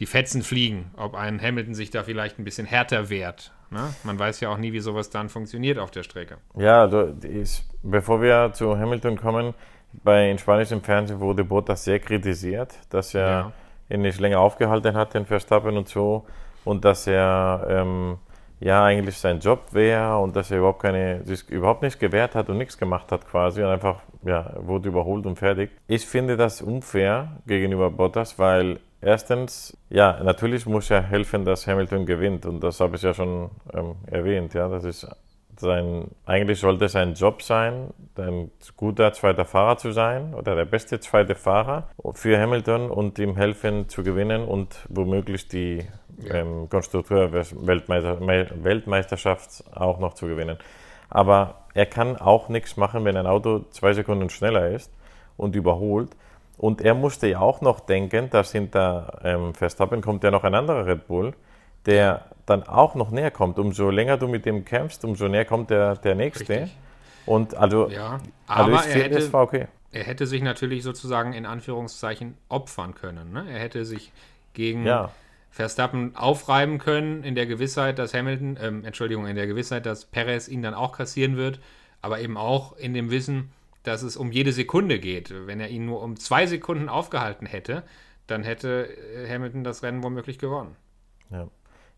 die 0.00 0.06
Fetzen 0.06 0.42
fliegen, 0.42 0.90
ob 0.96 1.14
ein 1.14 1.40
Hamilton 1.40 1.74
sich 1.74 1.90
da 1.90 2.02
vielleicht 2.02 2.38
ein 2.38 2.44
bisschen 2.44 2.66
härter 2.66 3.10
wehrt. 3.10 3.52
Ne? 3.70 3.94
Man 4.02 4.18
weiß 4.18 4.40
ja 4.40 4.48
auch 4.48 4.56
nie, 4.56 4.72
wie 4.72 4.80
sowas 4.80 5.10
dann 5.10 5.28
funktioniert 5.28 5.78
auf 5.78 5.90
der 5.90 6.02
Strecke. 6.02 6.38
Ja, 6.56 6.80
also 6.80 7.02
ist, 7.22 7.64
bevor 7.82 8.20
wir 8.20 8.52
zu 8.52 8.76
Hamilton 8.76 9.16
kommen, 9.16 9.54
bei 9.92 10.30
in 10.30 10.38
spanischem 10.38 10.82
Fernsehen 10.82 11.20
wurde 11.20 11.44
Bottas 11.44 11.84
sehr 11.84 11.98
kritisiert, 11.98 12.74
dass 12.90 13.14
er 13.14 13.28
Ja. 13.28 13.52
ihn 13.88 14.02
nicht 14.02 14.20
länger 14.20 14.40
aufgehalten 14.40 14.94
hat, 14.96 15.14
den 15.14 15.26
Verstappen 15.26 15.76
und 15.76 15.88
so, 15.88 16.24
und 16.64 16.84
dass 16.84 17.06
er 17.06 17.66
ähm, 17.68 18.18
ja 18.60 18.84
eigentlich 18.84 19.16
sein 19.18 19.40
Job 19.40 19.60
wäre 19.72 20.18
und 20.18 20.36
dass 20.36 20.50
er 20.50 20.58
überhaupt 20.58 20.82
keine, 20.82 21.24
sich 21.24 21.48
überhaupt 21.48 21.82
nicht 21.82 21.98
gewehrt 21.98 22.34
hat 22.34 22.48
und 22.50 22.58
nichts 22.58 22.76
gemacht 22.76 23.10
hat 23.10 23.26
quasi 23.26 23.62
und 23.62 23.68
einfach 23.70 24.00
ja, 24.24 24.52
wurde 24.58 24.88
überholt 24.90 25.24
und 25.26 25.36
fertig. 25.38 25.70
Ich 25.86 26.06
finde 26.06 26.36
das 26.36 26.60
unfair 26.60 27.28
gegenüber 27.46 27.90
Bottas, 27.90 28.38
weil 28.38 28.78
erstens, 29.00 29.76
ja, 29.88 30.20
natürlich 30.22 30.66
muss 30.66 30.90
er 30.90 31.02
helfen, 31.02 31.44
dass 31.46 31.66
Hamilton 31.66 32.04
gewinnt 32.04 32.44
und 32.46 32.60
das 32.62 32.78
habe 32.80 32.96
ich 32.96 33.02
ja 33.02 33.14
schon 33.14 33.50
ähm, 33.72 33.94
erwähnt, 34.06 34.52
ja, 34.54 34.68
das 34.68 34.84
ist 34.84 35.08
sein, 35.60 36.08
eigentlich 36.26 36.60
sollte 36.60 36.86
es 36.86 36.92
sein 36.92 37.14
Job 37.14 37.42
sein, 37.42 37.90
ein 38.16 38.50
guter 38.76 39.12
zweiter 39.12 39.44
Fahrer 39.44 39.76
zu 39.76 39.92
sein 39.92 40.34
oder 40.34 40.54
der 40.54 40.64
beste 40.64 41.00
zweite 41.00 41.34
Fahrer 41.34 41.88
für 42.14 42.38
Hamilton 42.38 42.90
und 42.90 43.18
ihm 43.18 43.36
helfen 43.36 43.88
zu 43.88 44.02
gewinnen 44.02 44.44
und 44.44 44.86
womöglich 44.88 45.48
die 45.48 45.86
ähm, 46.30 46.68
Konstrukteur-Weltmeisterschaft 46.68 49.64
auch 49.74 49.98
noch 49.98 50.14
zu 50.14 50.26
gewinnen. 50.26 50.58
Aber 51.08 51.64
er 51.74 51.86
kann 51.86 52.16
auch 52.16 52.48
nichts 52.48 52.76
machen, 52.76 53.04
wenn 53.04 53.16
ein 53.16 53.26
Auto 53.26 53.64
zwei 53.70 53.92
Sekunden 53.92 54.30
schneller 54.30 54.68
ist 54.68 54.92
und 55.36 55.56
überholt. 55.56 56.10
Und 56.56 56.82
er 56.82 56.94
musste 56.94 57.26
ja 57.26 57.40
auch 57.40 57.62
noch 57.62 57.80
denken, 57.80 58.30
dass 58.30 58.52
hinter 58.52 59.20
ähm, 59.24 59.54
Verstappen 59.54 60.02
kommt 60.02 60.22
ja 60.24 60.30
noch 60.30 60.44
ein 60.44 60.54
anderer 60.54 60.86
Red 60.86 61.06
Bull, 61.06 61.32
der 61.86 62.26
dann 62.46 62.62
auch 62.64 62.94
noch 62.94 63.10
näher 63.10 63.30
kommt. 63.30 63.58
Umso 63.58 63.90
länger 63.90 64.16
du 64.16 64.28
mit 64.28 64.46
dem 64.46 64.64
kämpfst, 64.64 65.04
umso 65.04 65.28
näher 65.28 65.44
kommt 65.44 65.70
der, 65.70 65.96
der 65.96 66.14
nächste. 66.14 66.48
Richtig. 66.62 66.76
Und 67.26 67.54
also, 67.54 67.88
Ja, 67.88 68.20
also 68.46 68.72
aber 68.72 68.84
ich 68.86 68.94
er 68.94 69.02
hätte, 69.04 69.32
war 69.32 69.42
okay. 69.42 69.66
er 69.92 70.04
hätte 70.04 70.26
sich 70.26 70.42
natürlich 70.42 70.82
sozusagen 70.82 71.32
in 71.32 71.46
Anführungszeichen 71.46 72.36
opfern 72.48 72.94
können. 72.94 73.32
Ne? 73.32 73.46
Er 73.50 73.58
hätte 73.60 73.84
sich 73.84 74.12
gegen 74.54 74.84
Ja. 74.86 75.10
Verstappen 75.50 76.14
aufreiben 76.14 76.78
können, 76.78 77.24
in 77.24 77.34
der 77.34 77.46
Gewissheit, 77.46 77.98
dass 77.98 78.14
Hamilton, 78.14 78.56
ähm, 78.60 78.84
Entschuldigung, 78.84 79.26
in 79.26 79.34
der 79.36 79.48
Gewissheit, 79.48 79.84
dass 79.84 80.04
Perez 80.04 80.46
ihn 80.48 80.62
dann 80.62 80.74
auch 80.74 80.92
kassieren 80.92 81.36
wird, 81.36 81.60
aber 82.02 82.20
eben 82.20 82.36
auch 82.36 82.76
in 82.76 82.94
dem 82.94 83.10
Wissen, 83.10 83.50
dass 83.82 84.02
es 84.02 84.16
um 84.16 84.30
jede 84.30 84.52
Sekunde 84.52 84.98
geht. 85.00 85.32
Wenn 85.46 85.58
er 85.60 85.68
ihn 85.68 85.86
nur 85.86 86.02
um 86.02 86.16
zwei 86.16 86.46
Sekunden 86.46 86.88
aufgehalten 86.88 87.46
hätte, 87.46 87.82
dann 88.26 88.44
hätte 88.44 88.88
äh, 89.14 89.28
Hamilton 89.28 89.64
das 89.64 89.82
Rennen 89.82 90.02
womöglich 90.04 90.38
gewonnen. 90.38 90.76
Ja, 91.30 91.48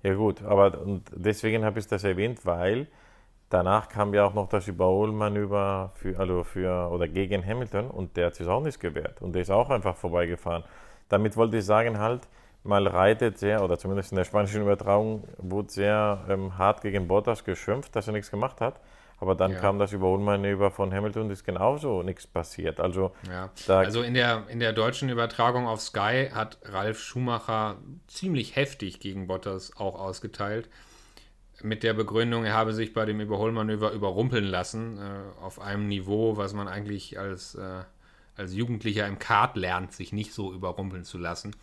ja 0.02 0.14
gut, 0.14 0.42
aber 0.42 0.80
und 0.80 1.04
deswegen 1.14 1.64
habe 1.64 1.78
ich 1.78 1.86
das 1.86 2.04
erwähnt, 2.04 2.44
weil 2.44 2.88
danach 3.48 3.88
kam 3.88 4.14
ja 4.14 4.24
auch 4.24 4.34
noch 4.34 4.48
das 4.48 4.68
Überholmanöver 4.68 5.92
für, 5.94 6.18
also 6.18 6.44
für 6.44 6.90
oder 6.90 7.08
gegen 7.08 7.44
Hamilton 7.44 7.90
und 7.90 8.16
der 8.16 8.26
hat 8.26 8.34
sich 8.36 8.46
auch 8.46 8.62
nicht 8.62 8.80
gewehrt 8.80 9.20
und 9.22 9.34
der 9.34 9.42
ist 9.42 9.50
auch 9.50 9.70
einfach 9.70 9.96
vorbeigefahren. 9.96 10.64
Damit 11.08 11.36
wollte 11.36 11.58
ich 11.58 11.64
sagen 11.64 11.98
halt, 11.98 12.22
mal 12.64 12.86
reitet 12.86 13.38
sehr, 13.38 13.62
oder 13.62 13.78
zumindest 13.78 14.12
in 14.12 14.16
der 14.16 14.24
spanischen 14.24 14.62
Übertragung, 14.62 15.24
wurde 15.38 15.70
sehr 15.70 16.24
ähm, 16.28 16.56
hart 16.56 16.80
gegen 16.82 17.08
Bottas 17.08 17.44
geschimpft, 17.44 17.94
dass 17.96 18.06
er 18.06 18.12
nichts 18.12 18.30
gemacht 18.30 18.60
hat. 18.60 18.80
Aber 19.22 19.36
dann 19.36 19.52
Ja. 19.52 19.60
kam 19.60 19.78
das 19.78 19.92
Überholmanöver 19.92 20.72
von 20.72 20.92
Hamilton 20.92 21.26
und 21.26 21.30
ist 21.30 21.44
genauso 21.44 22.02
nichts 22.02 22.26
passiert. 22.26 22.80
Also 22.80 23.12
Ja. 23.28 23.50
Also 23.68 24.02
in 24.02 24.14
der, 24.14 24.48
in 24.48 24.58
der 24.58 24.72
deutschen 24.72 25.08
Übertragung 25.10 25.68
auf 25.68 25.80
Sky 25.80 26.30
hat 26.34 26.58
Ralf 26.64 26.98
Schumacher 26.98 27.76
ziemlich 28.08 28.56
heftig 28.56 28.98
gegen 28.98 29.28
Bottas 29.28 29.76
auch 29.76 29.94
ausgeteilt. 30.00 30.68
Mit 31.62 31.84
der 31.84 31.94
Begründung, 31.94 32.44
er 32.44 32.54
habe 32.54 32.72
sich 32.72 32.94
bei 32.94 33.04
dem 33.04 33.20
Überholmanöver 33.20 33.92
überrumpeln 33.92 34.42
lassen, 34.44 34.98
äh, 34.98 35.40
auf 35.40 35.60
einem 35.60 35.86
Niveau, 35.86 36.36
was 36.36 36.52
man 36.52 36.66
eigentlich 36.66 37.16
als, 37.16 37.54
äh, 37.54 37.84
als 38.36 38.52
Jugendlicher 38.54 39.06
im 39.06 39.20
Kart 39.20 39.56
lernt, 39.56 39.92
sich 39.92 40.12
nicht 40.12 40.34
so 40.34 40.52
überrumpeln 40.52 41.04
zu 41.04 41.18
lassen. 41.18 41.54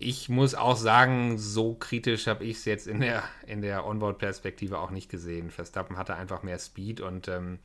Ich 0.00 0.28
muss 0.28 0.54
auch 0.54 0.76
sagen, 0.76 1.38
so 1.38 1.74
kritisch 1.74 2.26
habe 2.26 2.44
ich 2.44 2.58
es 2.58 2.64
jetzt 2.64 2.86
in 2.86 3.00
der, 3.00 3.22
in 3.46 3.62
der 3.62 3.86
Onboard-Perspektive 3.86 4.78
auch 4.78 4.90
nicht 4.90 5.10
gesehen. 5.10 5.50
Verstappen 5.50 5.96
hatte 5.96 6.14
einfach 6.14 6.42
mehr 6.42 6.58
Speed 6.58 7.00
und 7.00 7.28
ähm, 7.28 7.58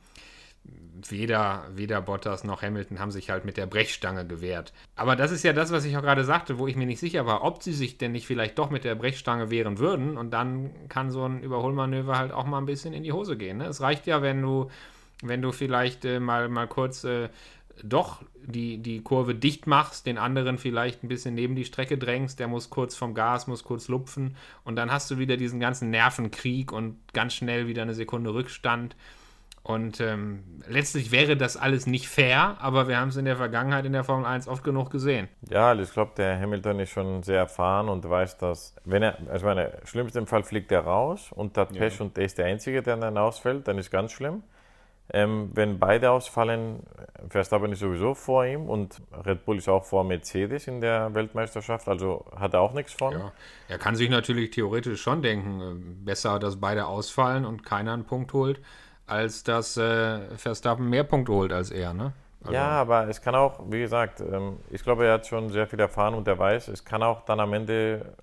weder, 1.08 1.64
weder 1.74 2.00
Bottas 2.00 2.44
noch 2.44 2.62
Hamilton 2.62 2.98
haben 2.98 3.10
sich 3.10 3.30
halt 3.30 3.44
mit 3.44 3.56
der 3.56 3.66
Brechstange 3.66 4.26
gewehrt. 4.26 4.72
Aber 4.96 5.16
das 5.16 5.30
ist 5.30 5.44
ja 5.44 5.52
das, 5.52 5.72
was 5.72 5.84
ich 5.84 5.96
auch 5.96 6.02
gerade 6.02 6.24
sagte, 6.24 6.58
wo 6.58 6.66
ich 6.66 6.76
mir 6.76 6.86
nicht 6.86 7.00
sicher 7.00 7.26
war, 7.26 7.42
ob 7.42 7.62
sie 7.62 7.72
sich 7.72 7.98
denn 7.98 8.12
nicht 8.12 8.26
vielleicht 8.26 8.58
doch 8.58 8.70
mit 8.70 8.84
der 8.84 8.94
Brechstange 8.94 9.50
wehren 9.50 9.78
würden. 9.78 10.16
Und 10.16 10.30
dann 10.30 10.70
kann 10.88 11.10
so 11.10 11.24
ein 11.24 11.42
Überholmanöver 11.42 12.16
halt 12.16 12.32
auch 12.32 12.46
mal 12.46 12.58
ein 12.58 12.66
bisschen 12.66 12.94
in 12.94 13.02
die 13.02 13.12
Hose 13.12 13.36
gehen. 13.36 13.58
Ne? 13.58 13.66
Es 13.66 13.80
reicht 13.80 14.06
ja, 14.06 14.22
wenn 14.22 14.40
du, 14.40 14.70
wenn 15.22 15.42
du 15.42 15.52
vielleicht 15.52 16.04
äh, 16.04 16.20
mal, 16.20 16.48
mal 16.48 16.68
kurz 16.68 17.04
äh, 17.04 17.28
doch 17.82 18.22
die, 18.46 18.78
die 18.78 19.02
Kurve 19.02 19.34
dicht 19.34 19.66
machst, 19.66 20.06
den 20.06 20.18
anderen 20.18 20.58
vielleicht 20.58 21.02
ein 21.02 21.08
bisschen 21.08 21.34
neben 21.34 21.56
die 21.56 21.64
Strecke 21.64 21.98
drängst, 21.98 22.38
der 22.38 22.48
muss 22.48 22.70
kurz 22.70 22.94
vom 22.94 23.14
Gas, 23.14 23.46
muss 23.46 23.64
kurz 23.64 23.88
lupfen 23.88 24.36
und 24.64 24.76
dann 24.76 24.92
hast 24.92 25.10
du 25.10 25.18
wieder 25.18 25.36
diesen 25.36 25.60
ganzen 25.60 25.90
Nervenkrieg 25.90 26.72
und 26.72 26.98
ganz 27.12 27.34
schnell 27.34 27.66
wieder 27.66 27.82
eine 27.82 27.94
Sekunde 27.94 28.34
Rückstand. 28.34 28.96
Und 29.66 29.98
ähm, 29.98 30.44
letztlich 30.68 31.10
wäre 31.10 31.38
das 31.38 31.56
alles 31.56 31.86
nicht 31.86 32.06
fair, 32.06 32.58
aber 32.60 32.86
wir 32.86 32.98
haben 32.98 33.08
es 33.08 33.16
in 33.16 33.24
der 33.24 33.36
Vergangenheit 33.36 33.86
in 33.86 33.94
der 33.94 34.04
Formel 34.04 34.26
1 34.26 34.46
oft 34.46 34.62
genug 34.62 34.90
gesehen. 34.90 35.26
Ja, 35.48 35.74
ich 35.74 35.90
glaube, 35.90 36.12
der 36.18 36.38
Hamilton 36.38 36.80
ist 36.80 36.90
schon 36.90 37.22
sehr 37.22 37.38
erfahren 37.38 37.88
und 37.88 38.06
weiß, 38.06 38.36
dass, 38.36 38.76
wenn 38.84 39.02
er, 39.02 39.16
also 39.30 39.46
meine, 39.46 39.72
schlimmsten 39.84 40.26
Fall 40.26 40.42
fliegt 40.42 40.70
er 40.70 40.80
raus 40.80 41.32
und 41.32 41.56
hat 41.56 41.72
Pech 41.72 41.98
ja. 41.98 42.04
und 42.04 42.14
der 42.14 42.26
ist 42.26 42.36
der 42.36 42.44
Einzige, 42.44 42.82
der 42.82 42.98
dann 42.98 43.16
ausfällt, 43.16 43.66
dann 43.66 43.78
ist 43.78 43.90
ganz 43.90 44.12
schlimm. 44.12 44.42
Ähm, 45.12 45.50
wenn 45.52 45.78
beide 45.78 46.10
ausfallen, 46.10 46.82
Verstappen 47.28 47.72
ist 47.72 47.80
sowieso 47.80 48.14
vor 48.14 48.46
ihm 48.46 48.68
und 48.68 49.02
Red 49.26 49.44
Bull 49.44 49.58
ist 49.58 49.68
auch 49.68 49.84
vor 49.84 50.02
Mercedes 50.02 50.66
in 50.66 50.80
der 50.80 51.12
Weltmeisterschaft, 51.14 51.88
also 51.88 52.24
hat 52.34 52.54
er 52.54 52.60
auch 52.60 52.72
nichts 52.72 52.94
von. 52.94 53.12
Ja, 53.12 53.32
er 53.68 53.78
kann 53.78 53.96
sich 53.96 54.08
natürlich 54.08 54.50
theoretisch 54.50 55.02
schon 55.02 55.20
denken, 55.20 55.60
äh, 55.60 56.04
besser, 56.06 56.38
dass 56.38 56.58
beide 56.58 56.86
ausfallen 56.86 57.44
und 57.44 57.64
keiner 57.64 57.92
einen 57.92 58.04
Punkt 58.04 58.32
holt, 58.32 58.60
als 59.06 59.44
dass 59.44 59.76
äh, 59.76 60.20
Verstappen 60.36 60.88
mehr 60.88 61.04
Punkte 61.04 61.32
holt 61.32 61.52
als 61.52 61.70
er, 61.70 61.92
ne? 61.92 62.12
Also 62.42 62.54
ja, 62.54 62.68
aber 62.68 63.08
es 63.08 63.22
kann 63.22 63.34
auch, 63.34 63.60
wie 63.70 63.80
gesagt, 63.80 64.20
ähm, 64.20 64.58
ich 64.70 64.82
glaube, 64.82 65.06
er 65.06 65.14
hat 65.14 65.26
schon 65.26 65.50
sehr 65.50 65.66
viel 65.66 65.80
erfahren 65.80 66.14
und 66.14 66.28
er 66.28 66.38
weiß, 66.38 66.68
es 66.68 66.84
kann 66.84 67.02
auch 67.02 67.24
dann 67.24 67.40
am 67.40 67.52
Ende 67.54 68.14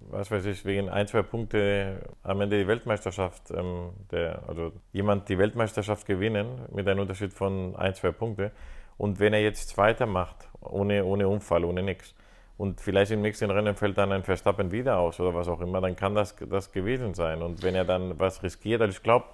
was 0.00 0.30
weiß 0.30 0.46
ich, 0.46 0.64
wegen 0.64 0.88
ein, 0.88 1.06
zwei 1.06 1.22
Punkte 1.22 2.00
am 2.22 2.40
Ende 2.40 2.58
die 2.58 2.66
Weltmeisterschaft, 2.66 3.50
ähm, 3.50 3.90
der, 4.10 4.42
also 4.48 4.72
jemand 4.92 5.28
die 5.28 5.38
Weltmeisterschaft 5.38 6.06
gewinnen 6.06 6.66
mit 6.72 6.88
einem 6.88 7.00
Unterschied 7.00 7.32
von 7.32 7.76
ein, 7.76 7.94
zwei 7.94 8.12
Punkte. 8.12 8.52
Und 8.96 9.20
wenn 9.20 9.32
er 9.32 9.42
jetzt 9.42 9.68
Zweiter 9.68 10.06
macht, 10.06 10.48
ohne, 10.60 11.04
ohne 11.04 11.28
Unfall, 11.28 11.64
ohne 11.64 11.82
nichts, 11.82 12.14
und 12.56 12.80
vielleicht 12.80 13.12
im 13.12 13.22
nächsten 13.22 13.50
Rennen 13.52 13.76
fällt 13.76 13.96
dann 13.98 14.10
ein 14.10 14.24
Verstappen 14.24 14.72
wieder 14.72 14.98
aus 14.98 15.20
oder 15.20 15.32
was 15.32 15.46
auch 15.46 15.60
immer, 15.60 15.80
dann 15.80 15.94
kann 15.94 16.16
das 16.16 16.34
das 16.50 16.72
gewesen 16.72 17.14
sein. 17.14 17.40
Und 17.40 17.62
wenn 17.62 17.76
er 17.76 17.84
dann 17.84 18.18
was 18.18 18.42
riskiert, 18.42 18.80
also 18.80 18.90
ich 18.96 19.02
glaube, 19.02 19.26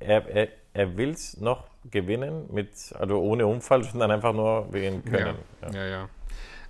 er, 0.00 0.28
er, 0.28 0.48
er 0.72 0.96
will 0.96 1.10
es 1.10 1.40
noch 1.40 1.68
gewinnen, 1.88 2.48
mit, 2.52 2.70
also 2.98 3.20
ohne 3.20 3.46
Unfall, 3.46 3.84
sondern 3.84 4.10
einfach 4.10 4.32
nur 4.32 4.72
wegen 4.72 5.04
Können. 5.04 5.36
ja, 5.62 5.68
ja. 5.68 5.74
ja. 5.74 5.86
ja. 5.86 6.08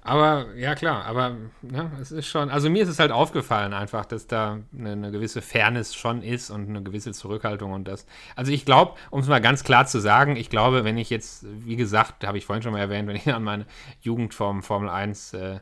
Aber 0.04 0.52
ja 0.56 0.74
klar, 0.74 1.04
aber 1.04 1.36
ja, 1.62 1.92
es 2.00 2.10
ist 2.10 2.26
schon, 2.26 2.50
also 2.50 2.68
mir 2.68 2.82
ist 2.82 2.88
es 2.88 2.98
halt 2.98 3.12
aufgefallen 3.12 3.72
einfach, 3.72 4.04
dass 4.04 4.26
da 4.26 4.58
eine, 4.76 4.92
eine 4.92 5.12
gewisse 5.12 5.40
Fairness 5.42 5.94
schon 5.94 6.22
ist 6.22 6.50
und 6.50 6.68
eine 6.68 6.82
gewisse 6.82 7.12
Zurückhaltung 7.12 7.70
und 7.70 7.86
das. 7.86 8.04
Also 8.34 8.50
ich 8.50 8.64
glaube, 8.64 8.96
um 9.10 9.20
es 9.20 9.28
mal 9.28 9.40
ganz 9.40 9.62
klar 9.62 9.86
zu 9.86 10.00
sagen, 10.00 10.34
ich 10.34 10.50
glaube, 10.50 10.82
wenn 10.82 10.98
ich 10.98 11.08
jetzt, 11.08 11.46
wie 11.64 11.76
gesagt, 11.76 12.26
habe 12.26 12.36
ich 12.36 12.46
vorhin 12.46 12.64
schon 12.64 12.72
mal 12.72 12.80
erwähnt, 12.80 13.06
wenn 13.06 13.14
ich 13.14 13.32
an 13.32 13.44
meine 13.44 13.64
Jugend 14.00 14.34
vom 14.34 14.64
Formel 14.64 14.88
1, 14.88 15.34
äh, 15.34 15.60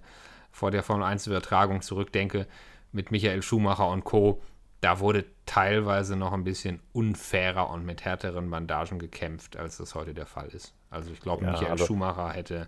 vor 0.50 0.70
der 0.70 0.82
Formel 0.82 1.04
1 1.04 1.26
Übertragung 1.26 1.82
zurückdenke, 1.82 2.47
mit 2.92 3.11
Michael 3.11 3.42
Schumacher 3.42 3.88
und 3.88 4.04
Co., 4.04 4.40
da 4.80 5.00
wurde 5.00 5.26
teilweise 5.44 6.16
noch 6.16 6.32
ein 6.32 6.44
bisschen 6.44 6.80
unfairer 6.94 7.68
und 7.68 7.85
mit 7.85 8.06
härteren 8.06 8.49
Bandagen 8.49 8.99
gekämpft, 8.99 9.59
als 9.59 9.76
das 9.76 9.94
heute 9.94 10.14
der 10.14 10.25
Fall 10.25 10.49
ist. 10.49 10.73
Also 10.88 11.11
ich 11.11 11.20
glaube, 11.20 11.44
ja, 11.44 11.50
Michael 11.50 11.73
also 11.73 11.85
Schumacher 11.85 12.31
hätte 12.31 12.66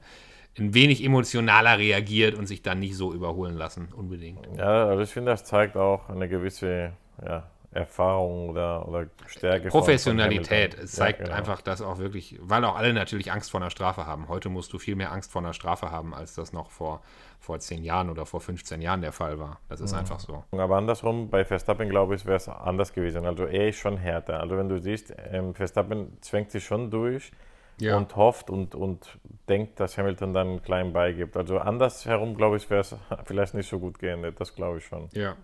ein 0.59 0.75
wenig 0.75 1.03
emotionaler 1.03 1.79
reagiert 1.79 2.37
und 2.37 2.47
sich 2.47 2.63
dann 2.63 2.79
nicht 2.79 2.97
so 2.97 3.13
überholen 3.13 3.57
lassen, 3.57 3.89
unbedingt. 3.97 4.47
Ja, 4.57 4.87
also 4.87 5.03
ich 5.03 5.11
finde, 5.11 5.31
das 5.31 5.45
zeigt 5.45 5.77
auch 5.77 6.09
eine 6.09 6.29
gewisse 6.29 6.93
ja, 7.25 7.45
Erfahrung 7.73 8.51
oder, 8.51 8.87
oder 8.87 9.07
Stärke. 9.27 9.69
Professionalität. 9.69 10.75
es 10.75 10.93
zeigt 10.93 11.21
ja, 11.21 11.25
genau. 11.27 11.39
einfach, 11.39 11.63
dass 11.63 11.81
auch 11.81 11.99
wirklich, 11.99 12.39
weil 12.43 12.65
auch 12.67 12.77
alle 12.77 12.93
natürlich 12.93 13.33
Angst 13.33 13.51
vor 13.51 13.61
einer 13.61 13.71
Strafe 13.71 14.07
haben. 14.07 14.29
Heute 14.29 14.51
musst 14.51 14.73
du 14.75 14.79
viel 14.79 14.95
mehr 14.95 15.11
Angst 15.11 15.33
vor 15.33 15.41
einer 15.41 15.55
Strafe 15.55 15.91
haben, 15.91 16.13
als 16.13 16.35
das 16.35 16.53
noch 16.53 16.71
vor, 16.71 17.01
vor 17.41 17.59
10 17.59 17.83
Jahren 17.83 18.11
oder 18.11 18.27
vor 18.27 18.43
15 18.43 18.83
Jahren 18.83 19.01
der 19.01 19.13
Fall 19.13 19.39
war. 19.39 19.59
Das 19.71 19.81
ist 19.81 19.93
mhm. 19.93 20.01
einfach 20.01 20.21
so. 20.21 20.45
Aber 20.51 20.77
andersrum, 20.77 21.31
bei 21.31 21.47
Verstappen, 21.47 21.89
glaube 21.89 22.15
ich, 22.15 22.27
wäre 22.27 22.37
es 22.37 22.47
anders 22.47 22.93
gewesen. 22.93 23.25
Also 23.25 23.47
er 23.47 23.69
ist 23.69 23.77
schon 23.77 23.97
härter. 23.97 24.41
Also 24.41 24.59
wenn 24.59 24.69
du 24.69 24.79
siehst, 24.79 25.15
ähm, 25.31 25.55
Verstappen 25.55 26.19
zwängt 26.21 26.51
sich 26.51 26.65
schon 26.65 26.91
durch 26.91 27.33
ja. 27.79 27.97
und 27.97 28.15
hofft 28.17 28.51
und, 28.51 28.75
und 28.75 29.19
denkt, 29.49 29.81
dass 29.81 29.99
Hamilton 29.99 30.33
dann 30.33 30.63
klein 30.63 30.93
beigibt. 30.93 31.37
Also 31.37 31.59
andersherum, 31.59 32.37
glaube 32.37 32.57
ich, 32.57 32.69
wäre 32.71 32.81
es 32.81 32.97
vielleicht 33.25 33.55
nicht 33.55 33.69
so 33.69 33.79
gut 33.79 33.99
geendet. 33.99 34.41
Das 34.41 34.55
glaube 34.55 34.79
ich 34.79 34.85
schon. 34.85 35.09
Ja, 35.13 35.37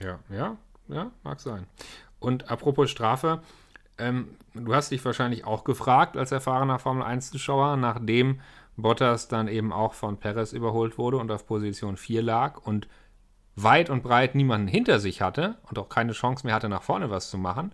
ja, 0.00 0.18
ja, 0.30 0.56
ja, 0.88 1.10
mag 1.22 1.40
sein. 1.40 1.66
Und 2.18 2.50
apropos 2.50 2.90
Strafe, 2.90 3.40
ähm, 3.98 4.28
du 4.54 4.74
hast 4.74 4.90
dich 4.90 5.04
wahrscheinlich 5.04 5.44
auch 5.44 5.64
gefragt 5.64 6.16
als 6.16 6.32
erfahrener 6.32 6.78
Formel 6.78 7.04
1-Zuschauer, 7.04 7.76
nachdem 7.76 8.40
Bottas 8.76 9.28
dann 9.28 9.48
eben 9.48 9.72
auch 9.72 9.94
von 9.94 10.18
Perez 10.18 10.52
überholt 10.52 10.98
wurde 10.98 11.16
und 11.16 11.30
auf 11.30 11.46
Position 11.46 11.96
4 11.96 12.22
lag 12.22 12.58
und 12.58 12.88
weit 13.54 13.88
und 13.88 14.02
breit 14.02 14.34
niemanden 14.34 14.68
hinter 14.68 15.00
sich 15.00 15.22
hatte 15.22 15.56
und 15.68 15.78
auch 15.78 15.88
keine 15.88 16.12
Chance 16.12 16.46
mehr 16.46 16.54
hatte, 16.54 16.68
nach 16.68 16.82
vorne 16.82 17.10
was 17.10 17.30
zu 17.30 17.38
machen, 17.38 17.72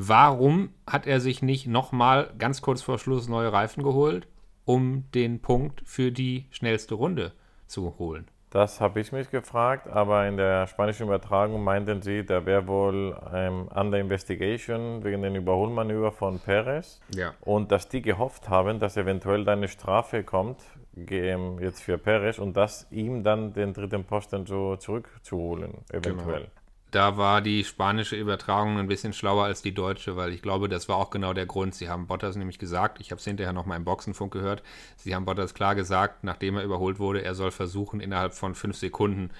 Warum 0.00 0.70
hat 0.86 1.08
er 1.08 1.20
sich 1.20 1.42
nicht 1.42 1.66
nochmal 1.66 2.32
ganz 2.38 2.62
kurz 2.62 2.82
vor 2.82 3.00
Schluss 3.00 3.28
neue 3.28 3.52
Reifen 3.52 3.82
geholt, 3.82 4.28
um 4.64 5.10
den 5.12 5.42
Punkt 5.42 5.82
für 5.84 6.12
die 6.12 6.46
schnellste 6.50 6.94
Runde 6.94 7.32
zu 7.66 7.98
holen? 7.98 8.28
Das 8.50 8.80
habe 8.80 9.00
ich 9.00 9.10
mich 9.10 9.28
gefragt, 9.30 9.88
aber 9.88 10.28
in 10.28 10.36
der 10.36 10.68
spanischen 10.68 11.06
Übertragung 11.06 11.64
meinten 11.64 12.00
sie, 12.00 12.24
da 12.24 12.46
wäre 12.46 12.68
wohl 12.68 13.20
ähm, 13.34 13.68
under 13.74 13.98
investigation 13.98 15.02
wegen 15.02 15.20
den 15.20 15.34
Überholmanöver 15.34 16.12
von 16.12 16.38
Perez. 16.38 17.00
Ja. 17.10 17.34
Und 17.40 17.72
dass 17.72 17.88
die 17.88 18.00
gehofft 18.00 18.48
haben, 18.48 18.78
dass 18.78 18.96
eventuell 18.96 19.44
da 19.44 19.52
eine 19.52 19.66
Strafe 19.66 20.22
kommt, 20.22 20.62
jetzt 20.94 21.82
für 21.82 21.98
Perez, 21.98 22.38
und 22.38 22.56
dass 22.56 22.86
ihm 22.92 23.24
dann 23.24 23.52
den 23.52 23.74
dritten 23.74 24.04
Posten 24.04 24.46
so 24.46 24.76
zurückzuholen, 24.76 25.74
eventuell. 25.90 26.42
Genau 26.42 26.57
da 26.90 27.16
war 27.16 27.40
die 27.40 27.64
spanische 27.64 28.16
Übertragung 28.16 28.78
ein 28.78 28.86
bisschen 28.86 29.12
schlauer 29.12 29.44
als 29.44 29.62
die 29.62 29.74
deutsche, 29.74 30.16
weil 30.16 30.32
ich 30.32 30.42
glaube, 30.42 30.68
das 30.68 30.88
war 30.88 30.96
auch 30.96 31.10
genau 31.10 31.32
der 31.32 31.46
Grund. 31.46 31.74
Sie 31.74 31.88
haben 31.88 32.06
Bottas 32.06 32.36
nämlich 32.36 32.58
gesagt, 32.58 33.00
ich 33.00 33.10
habe 33.10 33.18
es 33.18 33.24
hinterher 33.24 33.52
noch 33.52 33.66
mal 33.66 33.76
im 33.76 33.84
Boxenfunk 33.84 34.32
gehört, 34.32 34.62
sie 34.96 35.14
haben 35.14 35.24
Bottas 35.24 35.54
klar 35.54 35.74
gesagt, 35.74 36.24
nachdem 36.24 36.56
er 36.56 36.64
überholt 36.64 36.98
wurde, 36.98 37.22
er 37.22 37.34
soll 37.34 37.50
versuchen, 37.50 38.00
innerhalb 38.00 38.32
von 38.32 38.54
fünf 38.54 38.76
Sekunden 38.76 39.30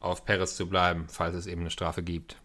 auf 0.00 0.24
Perez 0.24 0.56
zu 0.56 0.68
bleiben, 0.68 1.06
falls 1.08 1.34
es 1.34 1.46
eben 1.46 1.62
eine 1.62 1.70
Strafe 1.70 2.02
gibt. 2.02 2.36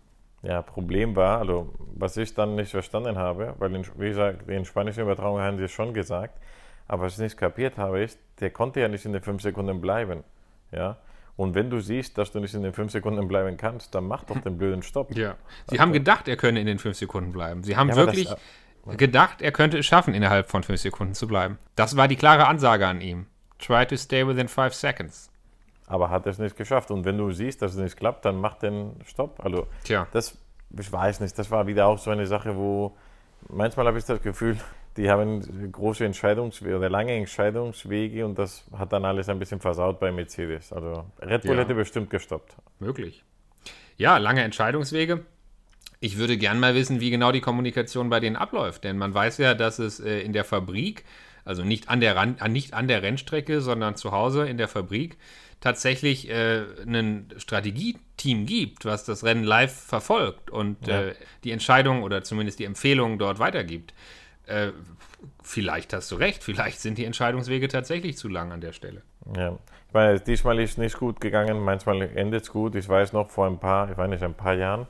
Ja, 0.43 0.61
Problem 0.61 1.15
war, 1.15 1.39
also 1.39 1.73
was 1.95 2.17
ich 2.17 2.33
dann 2.33 2.55
nicht 2.55 2.71
verstanden 2.71 3.17
habe, 3.17 3.55
weil 3.59 3.73
in, 3.75 3.85
wie 3.97 4.09
gesagt, 4.09 4.49
in 4.49 4.65
spanischen 4.65 5.03
Übertragung 5.03 5.39
haben 5.39 5.57
sie 5.57 5.63
es 5.63 5.71
schon 5.71 5.93
gesagt, 5.93 6.37
aber 6.87 7.03
was 7.03 7.13
ich 7.13 7.19
nicht 7.19 7.37
kapiert 7.37 7.77
habe, 7.77 8.01
ist, 8.01 8.19
der 8.39 8.51
konnte 8.51 8.81
ja 8.81 8.89
nicht 8.89 9.05
in 9.05 9.13
den 9.13 9.21
fünf 9.21 9.41
Sekunden 9.41 9.79
bleiben. 9.79 10.23
Ja, 10.71 10.97
und 11.35 11.55
wenn 11.55 11.69
du 11.69 11.79
siehst, 11.79 12.17
dass 12.17 12.31
du 12.31 12.39
nicht 12.39 12.53
in 12.53 12.61
den 12.61 12.73
fünf 12.73 12.91
Sekunden 12.91 13.27
bleiben 13.27 13.57
kannst, 13.57 13.95
dann 13.95 14.05
mach 14.05 14.23
doch 14.23 14.39
den 14.39 14.57
blöden 14.57 14.83
Stopp. 14.83 15.15
Ja. 15.15 15.35
Sie 15.65 15.71
also, 15.71 15.81
haben 15.81 15.93
gedacht, 15.93 16.27
er 16.27 16.37
könne 16.37 16.59
in 16.59 16.67
den 16.67 16.77
fünf 16.77 16.95
Sekunden 16.95 17.31
bleiben. 17.31 17.63
Sie 17.63 17.75
haben 17.75 17.89
ja, 17.89 17.95
wirklich 17.95 18.27
das, 18.27 18.97
gedacht, 18.97 19.41
er 19.41 19.51
könnte 19.51 19.79
es 19.79 19.85
schaffen, 19.85 20.13
innerhalb 20.13 20.49
von 20.49 20.61
fünf 20.61 20.79
Sekunden 20.79 21.15
zu 21.15 21.27
bleiben. 21.27 21.57
Das 21.75 21.97
war 21.97 22.07
die 22.07 22.17
klare 22.17 22.47
Ansage 22.47 22.85
an 22.85 23.01
ihm. 23.01 23.25
Try 23.57 23.85
to 23.87 23.97
stay 23.97 24.27
within 24.27 24.47
five 24.47 24.75
seconds. 24.75 25.31
Aber 25.87 26.09
hat 26.09 26.27
es 26.27 26.37
nicht 26.37 26.55
geschafft. 26.55 26.91
Und 26.91 27.03
wenn 27.03 27.17
du 27.17 27.31
siehst, 27.31 27.61
dass 27.61 27.73
es 27.73 27.77
nicht 27.77 27.97
klappt, 27.97 28.25
dann 28.25 28.37
mach 28.37 28.55
den 28.55 28.95
Stopp. 29.05 29.43
Also, 29.43 29.67
Tja. 29.83 30.07
das, 30.11 30.37
ich 30.77 30.91
weiß 30.91 31.19
nicht, 31.19 31.37
das 31.37 31.49
war 31.49 31.65
wieder 31.65 31.87
auch 31.87 31.97
so 31.97 32.11
eine 32.11 32.27
Sache, 32.27 32.55
wo 32.55 32.95
manchmal 33.49 33.87
habe 33.87 33.97
ich 33.97 34.05
das 34.05 34.21
Gefühl, 34.21 34.57
die 34.97 35.09
haben 35.09 35.71
große 35.71 36.05
Entscheidungswege 36.05 36.77
oder 36.77 36.89
lange 36.89 37.13
Entscheidungswege 37.13 38.25
und 38.25 38.37
das 38.37 38.65
hat 38.77 38.93
dann 38.93 39.05
alles 39.05 39.29
ein 39.29 39.39
bisschen 39.39 39.59
versaut 39.59 39.99
bei 39.99 40.11
Mercedes. 40.11 40.71
Also 40.71 41.05
Red 41.19 41.43
Bull 41.43 41.55
ja. 41.55 41.61
hätte 41.61 41.73
bestimmt 41.73 42.09
gestoppt. 42.09 42.55
Möglich. 42.79 43.23
Ja, 43.97 44.17
lange 44.17 44.43
Entscheidungswege. 44.43 45.25
Ich 45.99 46.17
würde 46.17 46.37
gern 46.37 46.59
mal 46.59 46.75
wissen, 46.75 46.99
wie 46.99 47.09
genau 47.09 47.31
die 47.31 47.41
Kommunikation 47.41 48.09
bei 48.09 48.19
denen 48.19 48.35
abläuft, 48.35 48.83
denn 48.83 48.97
man 48.97 49.13
weiß 49.13 49.37
ja, 49.37 49.53
dass 49.53 49.79
es 49.79 49.99
äh, 49.99 50.19
in 50.19 50.33
der 50.33 50.43
Fabrik, 50.43 51.05
also 51.45 51.63
nicht 51.63 51.89
an 51.89 52.01
der, 52.01 52.15
Ran 52.15 52.37
nicht 52.49 52.73
an 52.73 52.87
der 52.87 53.01
Rennstrecke, 53.01 53.61
sondern 53.61 53.95
zu 53.95 54.11
Hause 54.11 54.47
in 54.47 54.57
der 54.57 54.67
Fabrik, 54.67 55.17
tatsächlich 55.61 56.29
äh, 56.29 56.63
ein 56.85 57.29
Strategieteam 57.37 58.45
gibt, 58.45 58.83
was 58.83 59.05
das 59.05 59.23
Rennen 59.23 59.45
live 59.45 59.73
verfolgt 59.73 60.51
und 60.51 60.87
ja. 60.87 61.03
äh, 61.03 61.15
die 61.45 61.51
Entscheidung 61.51 62.03
oder 62.03 62.21
zumindest 62.21 62.59
die 62.59 62.65
Empfehlung 62.65 63.17
dort 63.17 63.39
weitergibt. 63.39 63.93
Äh, 64.45 64.71
vielleicht 65.41 65.93
hast 65.93 66.11
du 66.11 66.15
recht, 66.15 66.43
vielleicht 66.43 66.79
sind 66.79 66.97
die 66.97 67.05
Entscheidungswege 67.05 67.67
tatsächlich 67.67 68.17
zu 68.17 68.27
lang 68.27 68.51
an 68.51 68.61
der 68.61 68.73
Stelle. 68.73 69.03
Ja, 69.35 69.57
ich 69.87 69.93
meine, 69.93 70.19
diesmal 70.19 70.59
ist 70.59 70.71
es 70.71 70.77
nicht 70.77 70.97
gut 70.97 71.21
gegangen, 71.21 71.59
manchmal 71.59 72.01
endet 72.01 72.43
es 72.43 72.51
gut. 72.51 72.75
Ich 72.75 72.89
weiß 72.89 73.13
noch, 73.13 73.29
vor 73.29 73.47
ein 73.47 73.59
paar, 73.59 73.89
ich 73.91 73.97
weiß 73.97 74.09
nicht, 74.09 74.23
ein 74.23 74.33
paar 74.33 74.53
Jahren 74.53 74.87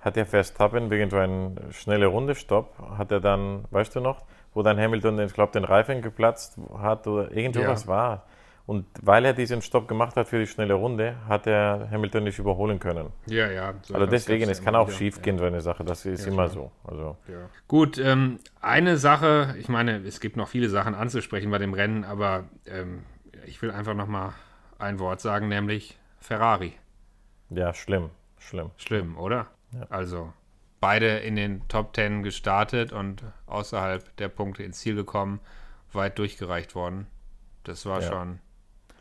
hat 0.00 0.16
der 0.16 0.26
Verstappen 0.26 0.90
wegen 0.90 1.10
so 1.10 1.16
einem 1.16 1.56
schnellen 1.72 2.08
Rundestopp, 2.08 2.76
hat 2.98 3.12
er 3.12 3.20
dann, 3.20 3.64
weißt 3.70 3.96
du 3.96 4.00
noch, 4.00 4.24
wo 4.52 4.62
dann 4.62 4.78
Hamilton, 4.78 5.18
ich 5.20 5.32
glaube, 5.32 5.52
den 5.52 5.64
Reifen 5.64 6.02
geplatzt 6.02 6.58
hat 6.78 7.06
oder 7.06 7.30
irgend 7.32 7.54
sowas 7.54 7.84
Ja. 7.84 7.88
war. 7.88 8.26
Und 8.64 8.86
weil 9.02 9.24
er 9.24 9.32
diesen 9.32 9.60
Stopp 9.60 9.88
gemacht 9.88 10.14
hat 10.16 10.28
für 10.28 10.38
die 10.38 10.46
schnelle 10.46 10.74
Runde, 10.74 11.16
hat 11.28 11.46
er 11.48 11.88
Hamilton 11.90 12.24
nicht 12.24 12.38
überholen 12.38 12.78
können. 12.78 13.08
Ja, 13.26 13.50
ja. 13.50 13.74
so 13.82 13.94
Also 13.94 14.06
deswegen, 14.06 14.48
es 14.48 14.62
kann 14.62 14.74
immer 14.74 14.82
auch 14.84 14.88
wieder. 14.88 14.96
schief 14.98 15.20
gehen, 15.20 15.36
so 15.38 15.44
eine 15.44 15.60
Sache. 15.60 15.84
Das 15.84 16.06
ist 16.06 16.26
immer 16.26 16.48
klar. 16.48 16.48
so. 16.48 16.72
Also, 16.84 17.16
Ja. 17.28 17.48
Gut, 17.66 17.98
ähm, 17.98 18.38
eine 18.60 18.98
Sache, 18.98 19.56
ich 19.58 19.68
meine, 19.68 19.96
es 20.06 20.20
gibt 20.20 20.36
noch 20.36 20.46
viele 20.48 20.68
Sachen 20.68 20.94
anzusprechen 20.94 21.50
bei 21.50 21.58
dem 21.58 21.74
Rennen, 21.74 22.04
aber 22.04 22.44
ähm, 22.66 23.02
ich 23.46 23.60
will 23.62 23.72
einfach 23.72 23.94
noch 23.94 24.06
mal 24.06 24.32
ein 24.78 25.00
Wort 25.00 25.20
sagen, 25.20 25.48
nämlich 25.48 25.98
Ferrari. 26.20 26.72
ja, 27.50 27.74
schlimm, 27.74 28.10
schlimm. 28.38 28.70
Schlimm, 28.76 29.18
oder? 29.18 29.46
Also 29.90 30.32
beide 30.80 31.18
in 31.18 31.34
den 31.36 31.66
Top 31.68 31.92
Ten 31.94 32.22
gestartet 32.22 32.92
und 32.92 33.24
außerhalb 33.46 34.16
der 34.18 34.28
Punkte 34.28 34.62
ins 34.62 34.78
Ziel 34.78 34.94
gekommen, 34.94 35.40
weit 35.92 36.18
durchgereicht 36.18 36.74
worden. 36.76 37.06
Das 37.64 37.86
war 37.86 38.00
Ja. 38.02 38.08
schon 38.08 38.38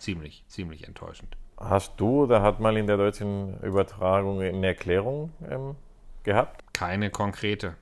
ziemlich, 0.01 0.43
ziemlich 0.47 0.87
enttäuschend. 0.87 1.37
Hast 1.57 1.93
du 1.97 2.23
oder 2.23 2.41
hat 2.41 2.59
mal 2.59 2.75
in 2.75 2.87
der 2.87 2.97
deutschen 2.97 3.59
Übertragung 3.61 4.41
eine 4.41 4.67
Erklärung 4.67 5.31
ähm, 5.49 5.75
gehabt? 6.23 6.63
Keine 6.73 7.09
konkrete. 7.11 7.75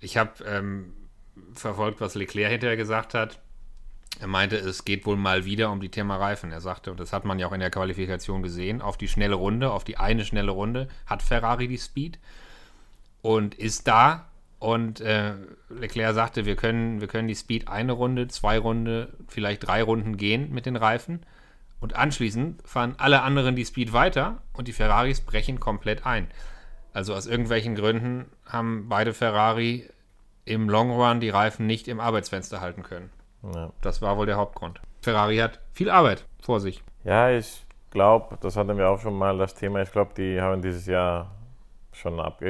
Ich 0.00 0.16
habe 0.16 0.44
ähm, 0.44 0.92
verfolgt, 1.54 2.00
was 2.00 2.14
Leclerc 2.14 2.50
hinterher 2.50 2.76
gesagt 2.76 3.14
hat. 3.14 3.40
Er 4.20 4.28
meinte, 4.28 4.56
es 4.56 4.84
geht 4.84 5.06
wohl 5.06 5.16
mal 5.16 5.44
wieder 5.44 5.70
um 5.70 5.80
die 5.80 5.88
Thema 5.88 6.16
Reifen. 6.16 6.52
Er 6.52 6.60
sagte, 6.60 6.90
und 6.90 7.00
das 7.00 7.12
hat 7.12 7.24
man 7.24 7.38
ja 7.38 7.48
auch 7.48 7.52
in 7.52 7.60
der 7.60 7.70
Qualifikation 7.70 8.42
gesehen, 8.42 8.82
auf 8.82 8.96
die 8.96 9.08
schnelle 9.08 9.34
Runde, 9.34 9.72
auf 9.72 9.84
die 9.84 9.96
eine 9.96 10.24
schnelle 10.24 10.52
Runde 10.52 10.88
hat 11.06 11.22
Ferrari 11.22 11.66
die 11.66 11.78
Speed 11.78 12.18
und 13.22 13.54
ist 13.54 13.88
da. 13.88 14.28
Und 14.62 15.00
äh, 15.00 15.34
Leclerc 15.70 16.14
sagte, 16.14 16.44
wir 16.44 16.54
können, 16.54 17.00
wir 17.00 17.08
können 17.08 17.26
die 17.26 17.34
Speed 17.34 17.66
eine 17.66 17.90
Runde, 17.90 18.28
zwei 18.28 18.60
Runde, 18.60 19.08
vielleicht 19.26 19.66
drei 19.66 19.82
Runden 19.82 20.16
gehen 20.16 20.52
mit 20.52 20.66
den 20.66 20.76
Reifen. 20.76 21.26
Und 21.80 21.96
anschließend 21.96 22.62
fahren 22.64 22.94
alle 22.96 23.22
anderen 23.22 23.56
die 23.56 23.64
Speed 23.64 23.92
weiter 23.92 24.40
und 24.52 24.68
die 24.68 24.72
Ferraris 24.72 25.20
brechen 25.20 25.58
komplett 25.58 26.06
ein. 26.06 26.28
Also 26.92 27.12
aus 27.12 27.26
irgendwelchen 27.26 27.74
Gründen 27.74 28.26
haben 28.46 28.88
beide 28.88 29.14
Ferrari 29.14 29.90
im 30.44 30.70
Long 30.70 30.92
Run 30.92 31.18
die 31.18 31.30
Reifen 31.30 31.66
nicht 31.66 31.88
im 31.88 31.98
Arbeitsfenster 31.98 32.60
halten 32.60 32.84
können. 32.84 33.10
Ja. 33.52 33.72
Das 33.80 34.00
war 34.00 34.16
wohl 34.16 34.26
der 34.26 34.36
Hauptgrund. 34.36 34.80
Ferrari 35.00 35.38
hat 35.38 35.58
viel 35.72 35.90
Arbeit 35.90 36.24
vor 36.40 36.60
sich. 36.60 36.84
Ja, 37.02 37.30
ich 37.30 37.66
glaube, 37.90 38.38
das 38.40 38.54
hatten 38.54 38.78
wir 38.78 38.88
auch 38.88 39.00
schon 39.00 39.18
mal 39.18 39.36
das 39.38 39.56
Thema. 39.56 39.82
Ich 39.82 39.90
glaube, 39.90 40.12
die 40.16 40.40
haben 40.40 40.62
dieses 40.62 40.86
Jahr 40.86 41.34
schon 41.90 42.20
ab. 42.20 42.42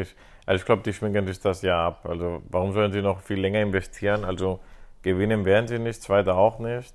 Also 0.52 0.60
ich 0.60 0.66
glaube, 0.66 0.82
die 0.82 0.92
schminken 0.92 1.26
sich 1.26 1.40
das 1.40 1.62
Jahr 1.62 1.86
ab. 1.86 2.00
Also 2.04 2.42
warum 2.50 2.74
sollen 2.74 2.92
sie 2.92 3.00
noch 3.00 3.22
viel 3.22 3.40
länger 3.40 3.62
investieren? 3.62 4.22
Also 4.22 4.60
gewinnen 5.00 5.46
werden 5.46 5.66
sie 5.66 5.78
nicht, 5.78 6.02
zweiter 6.02 6.36
auch 6.36 6.58
nicht. 6.58 6.94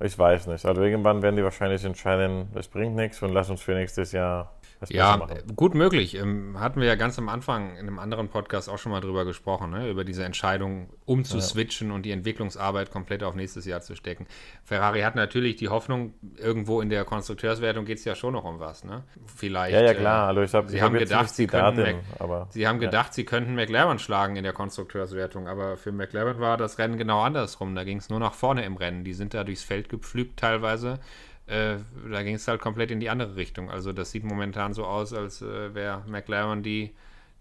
Ich 0.00 0.18
weiß 0.18 0.46
nicht. 0.46 0.64
Also 0.64 0.82
irgendwann 0.82 1.20
werden 1.20 1.36
die 1.36 1.44
wahrscheinlich 1.44 1.84
entscheiden, 1.84 2.48
das 2.54 2.66
bringt 2.66 2.96
nichts 2.96 3.20
und 3.20 3.34
lass 3.34 3.50
uns 3.50 3.60
für 3.60 3.74
nächstes 3.74 4.12
Jahr 4.12 4.54
Ja, 4.90 5.16
gut 5.56 5.74
möglich. 5.74 6.14
Ähm, 6.14 6.60
hatten 6.60 6.80
wir 6.80 6.86
ja 6.86 6.94
ganz 6.94 7.18
am 7.18 7.28
Anfang 7.28 7.72
in 7.72 7.80
einem 7.86 7.98
anderen 7.98 8.28
Podcast 8.28 8.68
auch 8.68 8.78
schon 8.78 8.92
mal 8.92 9.00
drüber 9.00 9.24
gesprochen, 9.24 9.70
ne? 9.70 9.90
über 9.90 10.04
diese 10.04 10.24
Entscheidung 10.24 10.88
umzuswitchen 11.04 11.90
und 11.90 12.02
die 12.02 12.12
Entwicklungsarbeit 12.12 12.90
komplett 12.90 13.22
auf 13.22 13.34
nächstes 13.34 13.64
Jahr 13.66 13.80
zu 13.80 13.96
stecken. 13.96 14.26
Ferrari 14.64 15.00
hat 15.00 15.16
natürlich 15.16 15.56
die 15.56 15.68
Hoffnung, 15.68 16.14
irgendwo 16.36 16.80
in 16.80 16.90
der 16.90 17.04
Konstrukteurswertung 17.04 17.84
geht 17.84 17.98
es 17.98 18.04
ja 18.04 18.14
schon 18.14 18.34
noch 18.34 18.44
um 18.44 18.60
was. 18.60 18.84
Ne? 18.84 19.02
Vielleicht. 19.26 19.74
Ja, 19.74 19.82
ja, 19.82 19.90
äh, 19.90 19.94
klar. 19.94 20.28
Also 20.28 20.42
ich 20.42 20.54
habe 20.54 20.68
Sie 20.68 20.80
haben 20.80 20.92
hab 20.94 21.00
gedacht, 21.00 21.28
sie 21.34 21.46
Daten, 21.46 21.78
weg- 21.78 21.96
aber 22.18 22.46
Sie 22.50 22.66
haben 22.68 22.78
gedacht, 22.78 23.14
sie 23.14 23.24
könnten 23.24 23.54
McLaren 23.54 23.98
schlagen 23.98 24.36
in 24.36 24.44
der 24.44 24.52
Konstrukteurswertung, 24.52 25.48
aber 25.48 25.76
für 25.76 25.92
McLaren 25.92 26.38
war 26.40 26.56
das 26.56 26.78
Rennen 26.78 26.98
genau 26.98 27.20
andersrum. 27.22 27.74
Da 27.74 27.84
ging 27.84 27.98
es 27.98 28.10
nur 28.10 28.20
nach 28.20 28.34
vorne 28.34 28.64
im 28.64 28.76
Rennen. 28.76 29.02
Die 29.04 29.14
sind 29.14 29.34
da 29.34 29.44
durchs 29.44 29.64
Feld 29.64 29.88
gepflügt 29.88 30.38
teilweise. 30.38 31.00
Äh, 31.48 31.78
da 32.10 32.22
ging 32.22 32.34
es 32.34 32.46
halt 32.46 32.60
komplett 32.60 32.90
in 32.90 33.00
die 33.00 33.10
andere 33.10 33.36
Richtung. 33.36 33.70
Also 33.70 33.92
das 33.92 34.10
sieht 34.10 34.24
momentan 34.24 34.74
so 34.74 34.84
aus, 34.84 35.12
als 35.14 35.40
äh, 35.42 35.74
wäre 35.74 36.04
McLaren 36.06 36.62
die, 36.62 36.94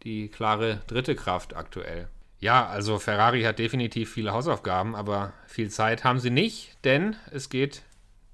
die 0.03 0.29
klare 0.29 0.79
dritte 0.87 1.15
Kraft 1.15 1.55
aktuell. 1.55 2.07
Ja, 2.39 2.67
also 2.67 2.99
Ferrari 2.99 3.43
hat 3.43 3.59
definitiv 3.59 4.13
viele 4.13 4.31
Hausaufgaben, 4.31 4.95
aber 4.95 5.33
viel 5.47 5.69
Zeit 5.69 6.03
haben 6.03 6.19
sie 6.19 6.29
nicht, 6.29 6.77
denn 6.85 7.15
es 7.31 7.49
geht 7.49 7.81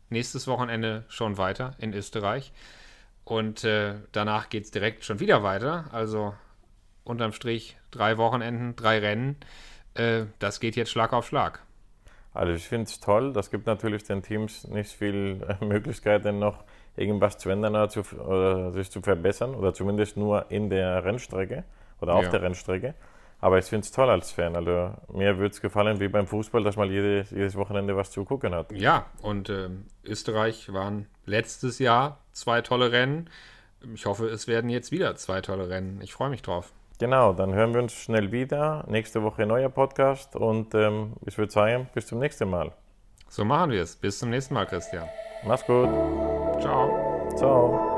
nächstes 0.09 0.45
Wochenende 0.45 1.05
schon 1.07 1.37
weiter 1.37 1.75
in 1.79 1.93
Österreich. 1.93 2.51
Und 3.23 3.63
äh, 3.63 3.95
danach 4.11 4.49
geht 4.49 4.65
es 4.65 4.71
direkt 4.71 5.05
schon 5.05 5.19
wieder 5.19 5.41
weiter. 5.41 5.85
Also 5.91 6.35
unterm 7.03 7.31
Strich 7.33 7.77
drei 7.89 8.17
Wochenenden, 8.17 8.75
drei 8.75 8.99
Rennen. 8.99 9.37
Äh, 9.95 10.25
das 10.39 10.59
geht 10.59 10.75
jetzt 10.75 10.91
Schlag 10.91 11.13
auf 11.13 11.25
Schlag. 11.25 11.63
Also 12.33 12.53
ich 12.53 12.67
finde 12.67 12.85
es 12.85 12.99
toll. 12.99 13.31
Das 13.33 13.51
gibt 13.51 13.67
natürlich 13.67 14.03
den 14.03 14.23
Teams 14.23 14.67
nicht 14.67 14.91
viel 14.91 15.41
äh, 15.61 15.63
Möglichkeiten 15.65 16.39
noch 16.39 16.63
irgendwas 16.95 17.37
zu 17.37 17.49
ändern 17.49 17.73
oder, 17.75 17.89
zu, 17.89 18.01
oder 18.17 18.71
sich 18.71 18.89
zu 18.91 19.01
verbessern 19.01 19.55
oder 19.55 19.73
zumindest 19.73 20.17
nur 20.17 20.45
in 20.51 20.69
der 20.69 21.03
Rennstrecke 21.05 21.63
oder 22.01 22.15
auf 22.15 22.23
Ja. 22.25 22.29
der 22.31 22.41
Rennstrecke. 22.43 22.93
Aber 23.41 23.57
ich 23.57 23.65
finde 23.65 23.83
es 23.83 23.91
toll 23.91 24.09
als 24.09 24.31
Fan. 24.31 24.55
Also 24.55 24.93
mir 25.11 25.37
würde 25.37 25.51
es 25.53 25.59
gefallen 25.59 25.99
wie 25.99 26.07
beim 26.07 26.27
Fußball, 26.27 26.63
dass 26.63 26.77
man 26.77 26.89
jedes, 26.89 27.29
jedes 27.31 27.55
Wochenende 27.55 27.95
was 27.97 28.09
zu 28.09 28.23
gucken 28.23 28.55
hat. 28.55 28.71
Ja, 28.71 29.05
und 29.21 29.49
ähm, 29.49 29.85
Österreich 30.05 30.71
waren 30.71 31.07
letztes 31.25 31.77
Jahr 31.79 32.19
zwei 32.31 32.61
tolle 32.61 32.91
Rennen. 32.93 33.29
Ich 33.93 34.05
hoffe, 34.05 34.27
es 34.27 34.47
werden 34.47 34.69
jetzt 34.69 34.91
wieder 34.93 35.15
zwei 35.17 35.41
tolle 35.41 35.67
Rennen. 35.67 35.99
Ich 36.01 36.13
freue 36.13 36.29
mich 36.29 36.41
drauf. 36.41 36.71
Genau, 36.99 37.33
dann 37.33 37.53
hören 37.53 37.73
wir 37.73 37.81
uns 37.81 37.93
schnell 37.93 38.31
wieder. 38.31 38.85
Nächste 38.87 39.23
Woche 39.23 39.45
neuer 39.45 39.69
Podcast 39.69 40.35
und 40.35 40.73
ähm, 40.75 41.13
ich 41.25 41.37
würde 41.37 41.51
sagen, 41.51 41.89
bis 41.93 42.07
zum 42.07 42.19
nächsten 42.19 42.49
Mal. 42.49 42.71
So 43.29 43.43
machen 43.43 43.71
wir 43.71 43.81
es. 43.81 43.95
Bis 43.95 44.19
zum 44.19 44.29
nächsten 44.29 44.53
Mal, 44.53 44.65
Christian. 44.65 45.07
Mach's 45.45 45.65
gut. 45.65 45.89
Ciao. 46.61 47.33
Ciao. 47.35 47.92